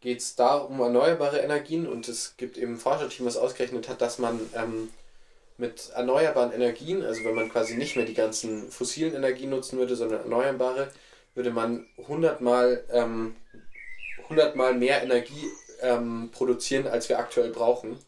geht 0.00 0.18
es 0.18 0.34
da 0.34 0.56
um 0.56 0.80
erneuerbare 0.80 1.38
Energien 1.38 1.86
und 1.86 2.08
es 2.08 2.36
gibt 2.36 2.58
eben 2.58 2.74
ein 2.74 2.78
Forscherteam, 2.78 3.26
das 3.26 3.36
ausgerechnet 3.36 3.88
hat, 3.88 4.00
dass 4.00 4.18
man 4.18 4.40
ähm, 4.54 4.90
mit 5.56 5.90
erneuerbaren 5.94 6.52
Energien, 6.52 7.04
also 7.04 7.22
wenn 7.24 7.34
man 7.34 7.50
quasi 7.50 7.76
nicht 7.76 7.96
mehr 7.96 8.06
die 8.06 8.14
ganzen 8.14 8.70
fossilen 8.70 9.14
Energien 9.14 9.50
nutzen 9.50 9.78
würde, 9.78 9.94
sondern 9.94 10.22
erneuerbare, 10.22 10.90
würde 11.34 11.50
man 11.50 11.86
100 11.98 12.40
Mal, 12.40 12.82
ähm, 12.90 13.36
100 14.30 14.54
Mal 14.56 14.74
mehr 14.74 15.02
Energie 15.02 15.50
ähm, 15.82 16.30
produzieren, 16.32 16.86
als 16.86 17.08
wir 17.08 17.18
aktuell 17.18 17.50
brauchen. 17.50 17.98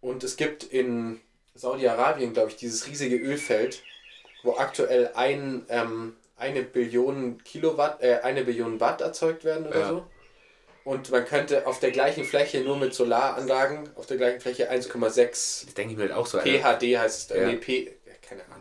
Und 0.00 0.22
es 0.24 0.36
gibt 0.36 0.62
in 0.64 1.20
Saudi-Arabien, 1.54 2.32
glaube 2.32 2.50
ich, 2.50 2.56
dieses 2.56 2.86
riesige 2.86 3.16
Ölfeld, 3.16 3.82
wo 4.42 4.56
aktuell 4.56 5.10
ein, 5.14 5.64
ähm, 5.68 6.16
eine 6.36 6.62
Billion 6.62 7.42
Kilowatt, 7.44 8.02
äh, 8.02 8.20
eine 8.22 8.44
Billion 8.44 8.80
Watt 8.80 9.00
erzeugt 9.00 9.44
werden 9.44 9.66
oder 9.66 9.80
Ja. 9.80 9.88
so. 9.88 10.06
Und 10.84 11.10
man 11.10 11.26
könnte 11.26 11.66
auf 11.66 11.78
der 11.78 11.90
gleichen 11.90 12.24
Fläche 12.24 12.62
nur 12.62 12.76
mit 12.78 12.94
Solaranlagen, 12.94 13.90
auf 13.96 14.06
der 14.06 14.16
gleichen 14.16 14.40
Fläche 14.40 14.70
1,6 14.70 15.66
Das 15.66 15.74
denke 15.74 15.92
ich 15.92 15.98
mir 15.98 16.04
halt 16.04 16.12
auch 16.12 16.26
so. 16.26 16.38
PHD 16.38 16.96
heißt 16.98 17.30
es. 17.30 17.36
Ja. 17.36 17.46
Nee, 17.46 17.56
P. 17.56 17.92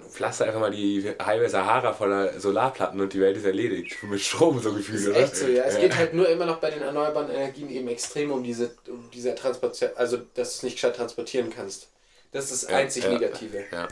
Pflaster 0.10 0.46
einfach 0.46 0.60
mal 0.60 0.72
die 0.72 1.14
halbe 1.20 1.50
Sahara 1.50 1.94
voller 1.94 2.40
Solarplatten 2.40 3.00
und 3.00 3.14
die 3.14 3.22
Welt 3.22 3.38
ist 3.38 3.46
erledigt. 3.46 4.02
Mit 4.04 4.20
Strom 4.22 4.60
so 4.62 4.74
gefühlt, 4.74 5.08
oder? 5.08 5.18
echt 5.18 5.36
so, 5.36 5.48
ja. 5.48 5.64
Es 5.64 5.80
geht 5.80 5.96
halt 5.96 6.14
nur 6.14 6.28
immer 6.28 6.46
noch 6.46 6.58
bei 6.58 6.72
den 6.72 6.82
erneuerbaren 6.82 7.30
Energien 7.30 7.70
eben 7.70 7.88
extrem 7.88 8.32
um 8.32 8.44
diese, 8.44 8.72
um 8.88 9.10
diese 9.14 9.36
Transportation, 9.36 9.92
also 9.96 10.18
dass 10.18 10.52
du 10.54 10.58
es 10.58 10.64
nicht 10.64 10.76
gescheit 10.76 10.96
transportieren 10.96 11.50
kannst. 11.50 11.88
Das 12.32 12.52
ist 12.52 12.64
das 12.64 12.70
Ja, 12.70 12.78
einzig 12.78 13.04
ja, 13.04 13.12
Negative. 13.12 13.64
Ja. 13.72 13.88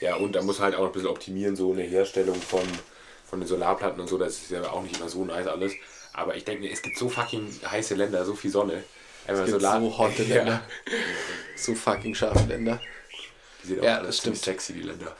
ja, 0.00 0.14
und 0.16 0.32
da 0.34 0.42
muss 0.42 0.60
halt 0.60 0.74
auch 0.74 0.80
noch 0.80 0.86
ein 0.86 0.92
bisschen 0.92 1.08
optimieren, 1.08 1.56
so 1.56 1.72
eine 1.72 1.82
Herstellung 1.82 2.40
von, 2.40 2.62
von 3.28 3.40
den 3.40 3.48
Solarplatten 3.48 4.00
und 4.00 4.08
so. 4.08 4.18
Das 4.18 4.34
ist 4.34 4.50
ja 4.50 4.62
auch 4.70 4.82
nicht 4.82 4.98
immer 4.98 5.08
so 5.08 5.24
nice 5.24 5.46
alles. 5.46 5.72
Aber 6.12 6.36
ich 6.36 6.44
denke 6.44 6.62
mir, 6.62 6.72
es 6.72 6.82
gibt 6.82 6.96
so 6.96 7.08
fucking 7.08 7.48
heiße 7.68 7.94
Länder, 7.94 8.24
so 8.24 8.34
viel 8.34 8.50
Sonne. 8.50 8.84
Einfach 9.26 9.46
gibt 9.46 9.60
so 9.60 9.98
hotte 9.98 10.22
Länder. 10.28 10.62
So 11.56 11.74
fucking 11.74 12.14
scharfe 12.14 12.46
Länder. 12.46 12.80
Die 13.62 13.68
sind 13.68 13.80
auch 13.80 13.84
Ja, 13.84 14.02
das 14.02 14.18
stimmt. 14.18 14.36
sexy, 14.36 14.74
die 14.74 14.82
Länder. 14.82 15.16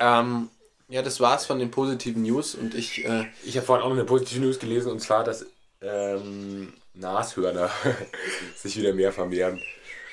Ähm, 0.00 0.48
ja, 0.88 1.02
das 1.02 1.20
war's 1.20 1.46
von 1.46 1.58
den 1.60 1.70
positiven 1.70 2.22
News 2.22 2.54
und 2.56 2.74
ich, 2.74 3.04
äh, 3.04 3.26
Ich 3.44 3.56
habe 3.56 3.66
vorhin 3.66 3.84
auch 3.84 3.90
noch 3.90 3.96
eine 3.96 4.04
positive 4.04 4.40
News 4.40 4.58
gelesen 4.58 4.90
und 4.90 5.00
zwar, 5.00 5.22
dass 5.22 5.46
ähm, 5.80 6.72
Nashörner 6.94 7.70
sich 8.56 8.76
wieder 8.76 8.92
mehr 8.92 9.12
vermehren. 9.12 9.62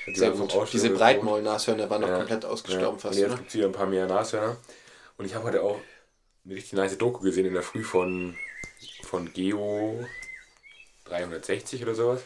Die 0.06 0.14
sehr 0.14 0.30
gut. 0.30 0.54
Diese. 0.72 0.90
Breitmaul-Nashörner 0.90 1.90
waren 1.90 2.02
noch 2.02 2.08
Ja. 2.08 2.18
komplett 2.18 2.44
ausgestorben 2.44 2.96
ja. 2.96 2.98
fast, 2.98 3.14
Und 3.16 3.20
jetzt 3.20 3.36
gibt 3.36 3.48
es 3.48 3.54
wieder 3.54 3.66
ein 3.66 3.72
paar 3.72 3.86
mehr 3.86 4.06
Nashörner. 4.06 4.56
Und 5.16 5.24
ich 5.24 5.34
habe 5.34 5.44
heute 5.44 5.62
auch 5.62 5.78
eine 6.44 6.54
richtig 6.54 6.74
nice 6.74 6.96
Doku 6.96 7.22
gesehen 7.22 7.46
in 7.46 7.54
der 7.54 7.62
Früh 7.62 7.82
von, 7.82 8.36
von 9.02 9.32
Geo 9.32 10.06
360 11.06 11.82
oder 11.82 11.94
sowas. 11.94 12.20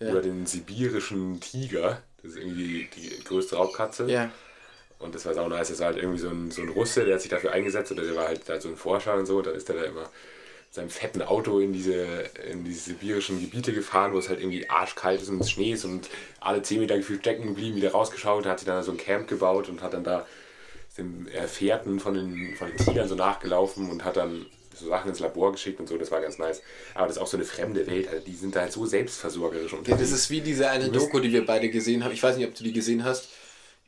Ja. 0.00 0.10
Über 0.10 0.22
den 0.22 0.46
sibirischen 0.46 1.40
Tiger. 1.40 2.00
Das 2.22 2.32
ist 2.32 2.38
irgendwie 2.38 2.88
die 2.96 3.24
größte 3.24 3.56
Raubkatze. 3.56 4.08
Ja. 4.08 4.30
Und 4.98 5.14
das 5.14 5.24
war 5.26 5.34
sau 5.34 5.48
nice. 5.48 5.68
Das 5.68 5.78
war 5.80 5.86
halt 5.88 5.98
irgendwie 5.98 6.18
so 6.18 6.28
ein, 6.28 6.50
so 6.50 6.62
ein 6.62 6.68
Russe, 6.68 7.04
der 7.04 7.14
hat 7.14 7.22
sich 7.22 7.30
dafür 7.30 7.52
eingesetzt 7.52 7.92
oder 7.92 8.02
der 8.02 8.16
war 8.16 8.26
halt 8.28 8.48
da 8.48 8.60
so 8.60 8.68
ein 8.68 8.76
Forscher 8.76 9.14
und 9.14 9.26
so. 9.26 9.38
Und 9.38 9.46
dann 9.46 9.54
ist 9.54 9.68
der 9.68 9.76
da 9.76 9.82
immer 9.84 10.00
mit 10.02 10.74
seinem 10.74 10.90
fetten 10.90 11.22
Auto 11.22 11.60
in 11.60 11.72
diese, 11.72 11.94
in 12.50 12.64
diese 12.64 12.80
sibirischen 12.80 13.40
Gebiete 13.40 13.72
gefahren, 13.72 14.12
wo 14.12 14.18
es 14.18 14.28
halt 14.28 14.40
irgendwie 14.40 14.68
arschkalt 14.68 15.22
ist 15.22 15.28
und 15.30 15.40
es 15.40 15.50
Schnee 15.50 15.72
ist 15.72 15.84
und 15.84 16.08
alle 16.40 16.62
10 16.62 16.80
Meter 16.80 16.96
gefühlt 16.96 17.20
stecken 17.20 17.46
geblieben, 17.46 17.76
wieder 17.76 17.92
rausgeschaut, 17.92 18.44
hat 18.44 18.58
sich 18.58 18.66
dann 18.66 18.82
so 18.82 18.90
ein 18.90 18.98
Camp 18.98 19.28
gebaut 19.28 19.68
und 19.68 19.80
hat 19.82 19.94
dann 19.94 20.04
da 20.04 20.26
den 20.98 21.28
äh, 21.28 21.46
Fährten 21.46 22.00
von 22.00 22.14
den, 22.14 22.54
von 22.56 22.68
den 22.68 22.76
Tigern 22.76 23.08
so 23.08 23.14
nachgelaufen 23.14 23.88
und 23.88 24.04
hat 24.04 24.16
dann 24.16 24.44
so 24.74 24.88
Sachen 24.88 25.08
ins 25.10 25.20
Labor 25.20 25.52
geschickt 25.52 25.80
und 25.80 25.88
so, 25.88 25.96
das 25.96 26.10
war 26.10 26.20
ganz 26.20 26.38
nice. 26.38 26.60
Aber 26.94 27.06
das 27.06 27.16
ist 27.16 27.22
auch 27.22 27.26
so 27.26 27.36
eine 27.36 27.46
fremde 27.46 27.86
Welt, 27.86 28.08
also 28.08 28.24
die 28.24 28.34
sind 28.34 28.54
da 28.54 28.60
halt 28.60 28.72
so 28.72 28.84
selbstversorgerisch 28.84 29.72
Ja, 29.72 29.78
unterwegs. 29.78 30.00
das 30.02 30.10
ist 30.12 30.28
wie 30.30 30.40
diese 30.40 30.68
eine 30.68 30.90
Doku, 30.90 31.20
die 31.20 31.32
wir 31.32 31.46
beide 31.46 31.68
gesehen 31.70 32.04
haben. 32.04 32.12
Ich 32.12 32.22
weiß 32.22 32.36
nicht, 32.36 32.46
ob 32.46 32.54
du 32.54 32.64
die 32.64 32.72
gesehen 32.72 33.04
hast. 33.04 33.28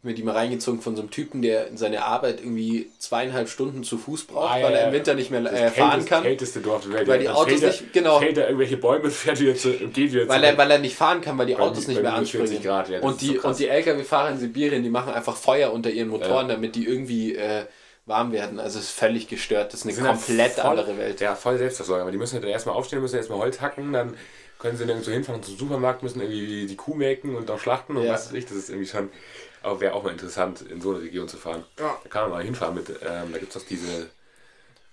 Mir 0.03 0.15
die 0.15 0.23
mal 0.23 0.33
reingezogen 0.35 0.81
von 0.81 0.97
so 0.97 1.03
einem 1.03 1.11
Typen, 1.11 1.43
der 1.43 1.67
in 1.69 1.77
seine 1.77 2.03
Arbeit 2.05 2.41
irgendwie 2.41 2.91
zweieinhalb 2.99 3.51
Stunden 3.51 3.85
zu 3.85 3.99
Fuß 3.99 4.25
braucht, 4.25 4.51
Ah, 4.53 4.59
ja, 4.59 4.65
weil 4.67 4.75
er 4.75 4.87
im 4.89 4.93
Winter 4.95 5.15
nicht 5.15 5.31
mehr 5.31 5.43
Das 5.43 5.53
äh, 5.53 5.69
fahren 5.71 6.05
kann. 6.07 6.23
kälteste 6.23 6.61
Dorf 6.61 6.83
der 6.85 6.93
Welt. 6.95 7.09
Weil 7.09 7.19
die 7.19 7.27
Dann 7.27 7.35
Autos 7.35 7.51
fällt 7.61 7.63
er- 7.63 7.69
nicht- 7.69 7.93
genau. 7.93 8.19
Fällt 8.19 8.39
er 8.39 8.45
irgendwelche 8.47 8.77
Bäume, 8.79 9.11
fährt 9.11 9.41
wieder 9.41 9.55
zu, 9.55 9.73
geht 9.73 10.13
wieder 10.13 10.27
Weil 10.27 10.43
er, 10.43 10.57
weil 10.57 10.71
er 10.71 10.79
nicht 10.79 10.97
fahren 10.97 11.21
kann, 11.21 11.37
weil 11.37 11.47
die 11.47 11.55
Bei 11.55 11.61
Autos 11.65 11.87
mi- 11.87 11.93
nicht 11.93 12.03
mehr 12.03 12.13
minus 12.13 12.31
40 12.31 12.57
anspringen. 12.57 12.63
Grad, 12.77 12.89
ja, 12.89 13.01
das 13.01 13.05
und, 13.11 13.21
die, 13.21 13.39
so 13.43 13.47
und 13.49 13.59
die 13.59 13.69
LKW-Fahrer 13.69 14.31
in 14.31 14.39
Sibirien, 14.39 14.83
die 14.83 14.89
machen 14.91 15.13
einfach 15.13 15.37
Feuer 15.37 15.71
unter 15.73 15.91
ihren 15.91 16.09
Motoren, 16.09 16.49
Ja. 16.49 16.55
damit 16.55 16.77
die 16.77 16.87
irgendwie 16.87 17.35
äh, 17.35 17.65
warm 18.07 18.33
werden. 18.33 18.59
Also 18.59 18.79
es 18.79 18.87
ist 18.87 18.93
völlig 18.99 19.29
gestört. 19.29 19.75
Das 19.75 19.85
ist 19.85 19.99
eine 19.99 20.09
komplett 20.09 20.53
voll- 20.53 20.65
andere 20.71 20.97
Welt. 20.97 21.21
Ja, 21.21 21.35
voll 21.35 21.59
Selbstversorger. 21.59 22.03
Aber 22.03 22.11
die 22.11 22.17
müssen 22.19 22.41
dann 22.41 22.51
erstmal 22.51 22.75
aufstehen, 22.75 23.03
müssen 23.03 23.17
erstmal 23.17 23.39
Holz 23.39 23.61
hacken, 23.61 23.93
dann 23.93 24.15
können 24.59 24.77
sie 24.79 24.85
nirgendwo 24.87 25.11
hinfahren 25.11 25.43
zum 25.43 25.57
Supermarkt, 25.57 26.03
müssen 26.03 26.21
irgendwie 26.21 26.67
die 26.67 26.77
Kuh 26.77 26.95
melken 26.95 27.35
und 27.37 27.51
auch 27.51 27.59
schlachten 27.61 27.97
und 27.97 28.09
was 28.09 28.29
weiß 28.29 28.33
ich. 28.35 28.47
Das 28.47 28.57
ist 28.57 28.69
irgendwie 28.71 28.89
schon, 28.89 29.11
aber 29.63 29.81
wäre 29.81 29.95
auch 29.95 30.03
mal 30.03 30.13
interessant, 30.13 30.63
in 30.63 30.81
so 30.81 30.91
eine 30.91 31.01
Region 31.03 31.29
zu 31.29 31.37
fahren. 31.37 31.65
Ja. 31.79 31.99
Da 32.03 32.09
kann 32.09 32.23
man 32.23 32.31
mal 32.31 32.45
hinfahren 32.45 32.75
mit, 32.75 32.89
ähm, 32.89 33.33
da 33.33 33.39
gibt 33.39 33.55
es 33.55 33.63
doch 33.63 33.69
diese 33.69 34.11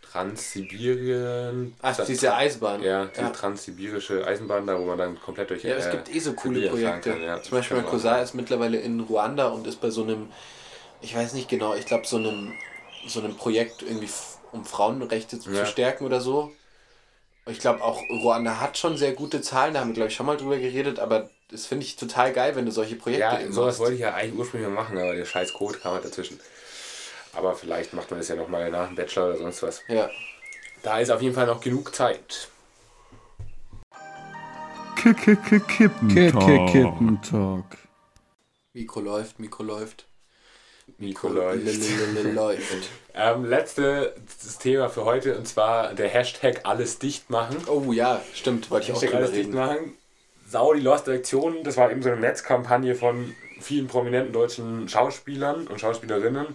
Transsibirien. 0.01 1.75
Ach, 1.81 2.05
diese 2.05 2.33
Eisenbahn. 2.33 2.81
Ja, 2.81 3.05
diese 3.05 3.21
ja. 3.21 3.29
transsibirische 3.29 4.25
Eisenbahn 4.25 4.65
da, 4.65 4.79
wo 4.79 4.85
man 4.85 4.97
dann 4.97 5.19
komplett 5.19 5.49
durch 5.49 5.63
Ja, 5.63 5.75
es 5.75 5.87
äh, 5.87 5.91
gibt 5.91 6.13
eh 6.13 6.19
so 6.19 6.33
coole 6.33 6.55
Sibirien 6.61 7.01
Projekte. 7.01 7.23
ja. 7.23 7.41
Zum 7.41 7.51
Beispiel 7.51 7.77
mein 7.77 7.85
Cousin 7.85 8.15
ist 8.15 8.33
mittlerweile 8.33 8.77
in 8.77 8.99
Ruanda 9.01 9.47
und 9.47 9.67
ist 9.67 9.81
bei 9.81 9.89
so 9.89 10.03
einem, 10.03 10.29
ich 11.01 11.15
weiß 11.15 11.33
nicht 11.33 11.49
genau, 11.49 11.75
ich 11.75 11.85
glaube 11.85 12.07
so 12.07 12.17
einem, 12.17 12.53
so 13.07 13.19
einem 13.19 13.35
Projekt 13.35 13.81
irgendwie, 13.83 14.09
um 14.51 14.65
Frauenrechte 14.65 15.39
zu 15.39 15.51
Ja. 15.51 15.65
stärken 15.65 16.05
oder 16.05 16.21
so. 16.21 16.51
Ich 17.49 17.59
glaube 17.59 17.83
auch 17.83 18.01
Ruanda 18.09 18.59
hat 18.59 18.77
schon 18.77 18.97
sehr 18.97 19.13
gute 19.13 19.41
Zahlen, 19.41 19.73
da 19.73 19.79
haben 19.79 19.89
wir 19.89 19.93
glaube 19.93 20.09
ich 20.09 20.15
schon 20.15 20.25
mal 20.25 20.37
drüber 20.37 20.57
geredet, 20.57 20.99
aber 20.99 21.29
das 21.49 21.65
finde 21.65 21.85
ich 21.85 21.95
total 21.95 22.33
geil, 22.33 22.55
wenn 22.55 22.65
du 22.65 22.71
solche 22.71 22.95
Projekte 22.95 23.21
Ja, 23.21 23.39
eben 23.39 23.53
sowas 23.53 23.79
wollte 23.79 23.93
ich 23.93 24.01
ja 24.01 24.13
eigentlich 24.13 24.37
ursprünglich 24.37 24.69
mal 24.69 24.83
machen, 24.83 24.97
aber 24.97 25.15
der 25.15 25.25
scheiß 25.25 25.53
Code 25.53 25.77
kam 25.79 25.93
halt 25.93 26.05
dazwischen. 26.05 26.39
Aber 27.33 27.55
vielleicht 27.55 27.93
macht 27.93 28.09
man 28.11 28.19
das 28.19 28.27
ja 28.27 28.35
nochmal 28.35 28.69
nach 28.71 28.87
dem 28.87 28.95
Bachelor 28.95 29.27
oder 29.27 29.37
sonst 29.37 29.63
was. 29.63 29.83
Ja. 29.87 30.09
Da 30.83 30.99
ist 30.99 31.09
auf 31.09 31.21
jeden 31.21 31.35
Fall 31.35 31.45
noch 31.45 31.61
genug 31.61 31.95
Zeit. 31.95 32.49
Kippentalk. 34.95 36.71
Kippentalk. 36.71 37.77
Mikro 38.73 38.99
läuft, 38.99 39.39
Mikro 39.39 39.63
läuft. 39.63 40.06
Nikolai. 40.97 41.55
Läuft. 42.33 42.89
Ähm, 43.13 43.45
letztes 43.45 44.57
Thema 44.59 44.89
für 44.89 45.05
heute 45.05 45.37
und 45.37 45.47
zwar 45.47 45.93
der 45.93 46.07
Hashtag 46.07 46.61
alles 46.63 46.99
dicht 46.99 47.29
machen. 47.29 47.57
Oh 47.67 47.91
ja, 47.91 48.21
stimmt, 48.33 48.69
wollte 48.71 48.87
ich 48.87 48.91
auch 48.91 49.01
Hashtag 49.01 49.11
drüber 49.11 49.25
alles 49.25 49.31
dicht 49.31 49.53
machen. 49.53 49.93
Sau 50.47 50.73
die 50.73 50.81
Lost 50.81 51.07
Lektionen, 51.07 51.63
das 51.63 51.77
war 51.77 51.91
eben 51.91 52.01
so 52.01 52.09
eine 52.09 52.21
Netzkampagne 52.21 52.95
von 52.95 53.35
vielen 53.59 53.87
prominenten 53.87 54.33
deutschen 54.33 54.87
Schauspielern 54.87 55.67
und 55.67 55.79
Schauspielerinnen. 55.79 56.47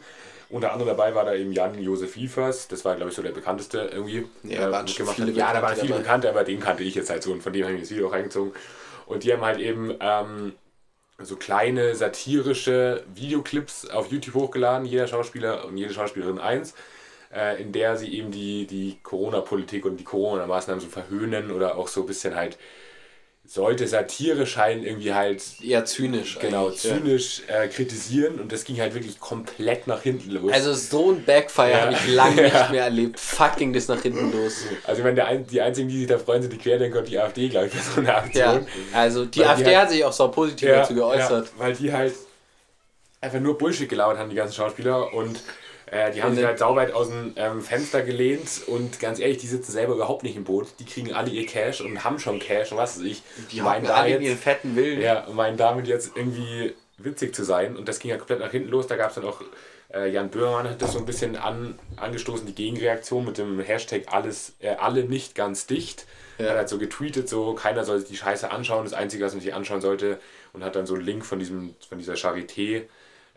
Unter 0.49 0.73
anderem 0.73 0.97
dabei 0.97 1.15
war 1.15 1.25
da 1.25 1.35
eben 1.35 1.53
Jan-Josef 1.53 2.17
Liefers, 2.17 2.69
das 2.69 2.85
war 2.85 2.97
glaube 2.97 3.11
ich 3.11 3.17
so 3.17 3.23
der 3.23 3.33
bekannteste 3.33 3.91
irgendwie. 3.93 4.27
Ja, 4.43 4.69
äh, 4.69 4.73
waren 4.73 4.89
schon 4.89 5.07
viele 5.07 5.29
hat. 5.29 5.37
Ja, 5.37 5.53
da 5.53 5.63
waren 5.63 5.77
viele. 5.77 5.95
Bekannte, 5.95 6.29
aber 6.29 6.45
den 6.45 6.61
kannte 6.61 6.83
ich 6.83 6.95
jetzt 6.95 7.11
halt 7.11 7.23
so 7.23 7.33
und 7.33 7.43
von 7.43 7.53
dem 7.53 7.65
habe 7.65 7.75
ich 7.75 7.81
das 7.81 7.91
Video 7.91 8.09
auch 8.09 8.13
reingezogen. 8.13 8.53
Und 9.07 9.25
die 9.25 9.33
haben 9.33 9.43
halt 9.43 9.59
eben 9.59 9.95
ähm, 10.01 10.53
so 11.25 11.37
kleine 11.37 11.95
satirische 11.95 13.05
Videoclips 13.15 13.89
auf 13.89 14.11
YouTube 14.11 14.35
hochgeladen, 14.35 14.87
jeder 14.87 15.07
Schauspieler 15.07 15.65
und 15.65 15.77
jede 15.77 15.93
Schauspielerin 15.93 16.39
eins, 16.39 16.75
äh, 17.35 17.61
in 17.61 17.73
der 17.73 17.97
sie 17.97 18.15
eben 18.15 18.31
die, 18.31 18.67
die 18.67 18.99
Corona-Politik 19.03 19.85
und 19.85 19.99
die 19.99 20.05
Corona-Maßnahmen 20.05 20.81
so 20.81 20.89
verhöhnen 20.89 21.51
oder 21.51 21.77
auch 21.77 21.89
so 21.89 22.01
ein 22.03 22.07
bisschen 22.07 22.37
halt, 22.37 22.59
sollte 23.55 23.87
Satire 23.87 24.47
scheinen, 24.47 24.83
irgendwie 24.83 25.13
halt 25.13 25.43
Eher 25.63 25.85
zynisch. 25.85 26.39
genau 26.39 26.69
eigentlich, 26.69 26.85
ja. 26.85 26.97
zynisch 26.97 27.43
äh, 27.49 27.69
kritisieren 27.69 28.41
und 28.41 28.51
das 28.51 28.65
ging 28.65 28.81
halt 28.81 28.95
wirklich 28.95 29.21
komplett 29.21 29.87
nach 29.87 30.01
hinten 30.01 30.31
los. 30.31 30.51
Also 30.55 30.73
so 30.73 31.11
ein 31.13 31.23
Backfire 31.23 31.71
Ja. 31.71 31.81
habe 31.83 31.93
ich 31.93 32.07
lange 32.15 32.37
Ja. 32.49 32.61
nicht 32.63 32.71
mehr 32.71 32.85
erlebt. 32.85 33.21
Fuck 33.21 33.57
ging 33.57 33.75
das 33.75 33.89
nach 33.89 34.01
hinten 34.01 34.33
los. 34.33 34.63
Also 34.85 35.01
ich 35.01 35.05
meine, 35.05 35.17
der 35.17 35.35
die 35.37 35.61
einzigen, 35.61 35.87
die 35.91 35.99
sich 35.99 36.07
da 36.07 36.19
freuen, 36.19 36.41
sind 36.41 36.51
die 36.55 36.57
Querdenker 36.57 37.01
und 37.01 37.09
die 37.09 37.19
AfD, 37.19 37.51
glaube 37.51 37.67
ich, 37.67 37.75
bei 37.75 37.79
so 37.81 38.01
einer 38.01 38.17
Aktion. 38.17 38.67
Ja, 38.93 38.99
also 38.99 39.27
die 39.27 39.41
Weil 39.41 39.45
die 39.45 39.51
AfD 39.51 39.65
halt- 39.67 39.77
hat 39.77 39.91
sich 39.91 40.05
auch 40.07 40.13
so 40.15 40.29
positiv 40.29 40.69
dazu 40.71 40.95
geäußert. 40.95 41.47
Ja, 41.49 41.53
weil 41.59 41.75
die 41.75 41.93
halt 41.93 42.15
einfach 43.21 43.39
nur 43.41 43.59
Bullshit 43.59 43.87
gelabert 43.87 44.17
haben, 44.19 44.31
die 44.31 44.37
ganzen 44.37 44.55
Schauspieler. 44.55 45.13
Und 45.13 45.41
äh, 45.93 46.11
die 46.11 46.23
haben 46.23 46.31
Und 46.31 46.35
sich 46.37 46.43
dann- 46.43 46.49
halt 46.49 46.59
sauweit 46.59 46.93
aus 46.93 47.09
dem 47.09 47.33
ähm, 47.37 47.61
Fenster 47.61 48.03
gelehnt. 48.03 48.63
Und 48.67 48.99
ganz 48.99 49.19
ehrlich, 49.21 49.39
die 49.39 49.47
sitzen 49.47 49.71
selber 49.73 49.95
überhaupt 49.95 50.23
nicht 50.25 50.35
im 50.37 50.45
Boot. 50.45 50.67
Die 50.81 50.85
kriegen 50.85 51.13
alle 51.13 51.31
ihr 51.31 51.47
Cash 51.47 51.81
und 51.83 52.03
haben 52.03 52.19
schon 52.19 52.39
Cash 52.41 52.73
und 52.73 52.79
was 52.79 52.97
weiß 52.99 53.05
ich. 53.05 53.23
Die 53.53 53.61
meinen 53.61 53.85
hocken 53.87 53.95
alle 53.97 54.17
in 54.17 54.23
ihren 54.23 54.39
fetten 54.39 54.75
Willen. 54.75 55.01
ja, 55.01 55.25
und 55.27 55.37
meinen 55.37 55.57
damit 55.57 55.87
jetzt 55.87 56.13
irgendwie 56.17 56.75
witzig 56.99 57.35
zu 57.35 57.45
sein. 57.45 57.77
Und 57.77 57.89
das 57.89 57.99
ging 57.99 58.11
ja 58.11 58.17
komplett 58.17 58.41
nach 58.41 58.51
hinten 58.51 58.71
los. 58.71 58.87
Da 58.87 58.97
gab 58.97 59.11
es 59.11 59.17
dann 59.17 59.25
auch, 59.25 59.43
äh, 59.93 60.09
Jan 60.11 60.31
Böhmermann 60.31 60.71
hat 60.71 60.81
das 60.81 60.93
so 60.93 60.99
ein 60.99 61.05
bisschen 61.05 61.37
an, 61.37 61.79
angestoßen, 61.97 62.47
die 62.47 62.55
Gegenreaktion 62.55 63.25
mit 63.27 63.37
dem 63.39 63.61
Hashtag 63.61 64.05
alles, 64.11 64.55
äh, 64.61 64.71
alle 64.77 65.05
nicht 65.05 65.35
ganz 65.35 65.67
dicht. 65.67 66.07
Ja. 66.39 66.47
Er 66.47 66.51
hat 66.53 66.59
halt 66.59 66.69
so 66.71 66.79
getweetet, 66.79 67.29
so 67.29 67.53
keiner 67.55 67.85
soll 67.85 67.99
sich 67.99 68.09
die 68.09 68.17
Scheiße 68.17 68.51
anschauen. 68.51 68.85
Das 68.85 68.95
Einzige, 68.95 69.25
was 69.25 69.35
man 69.35 69.43
sich 69.43 69.53
anschauen 69.53 69.83
sollte, 69.83 70.19
und 70.55 70.65
hat 70.65 70.75
dann 70.75 70.87
so 70.87 70.95
einen 70.95 71.05
Link 71.05 71.27
von, 71.27 71.39
diesem, 71.39 71.75
von 71.87 71.99
dieser 71.99 72.15
Charité. 72.15 72.85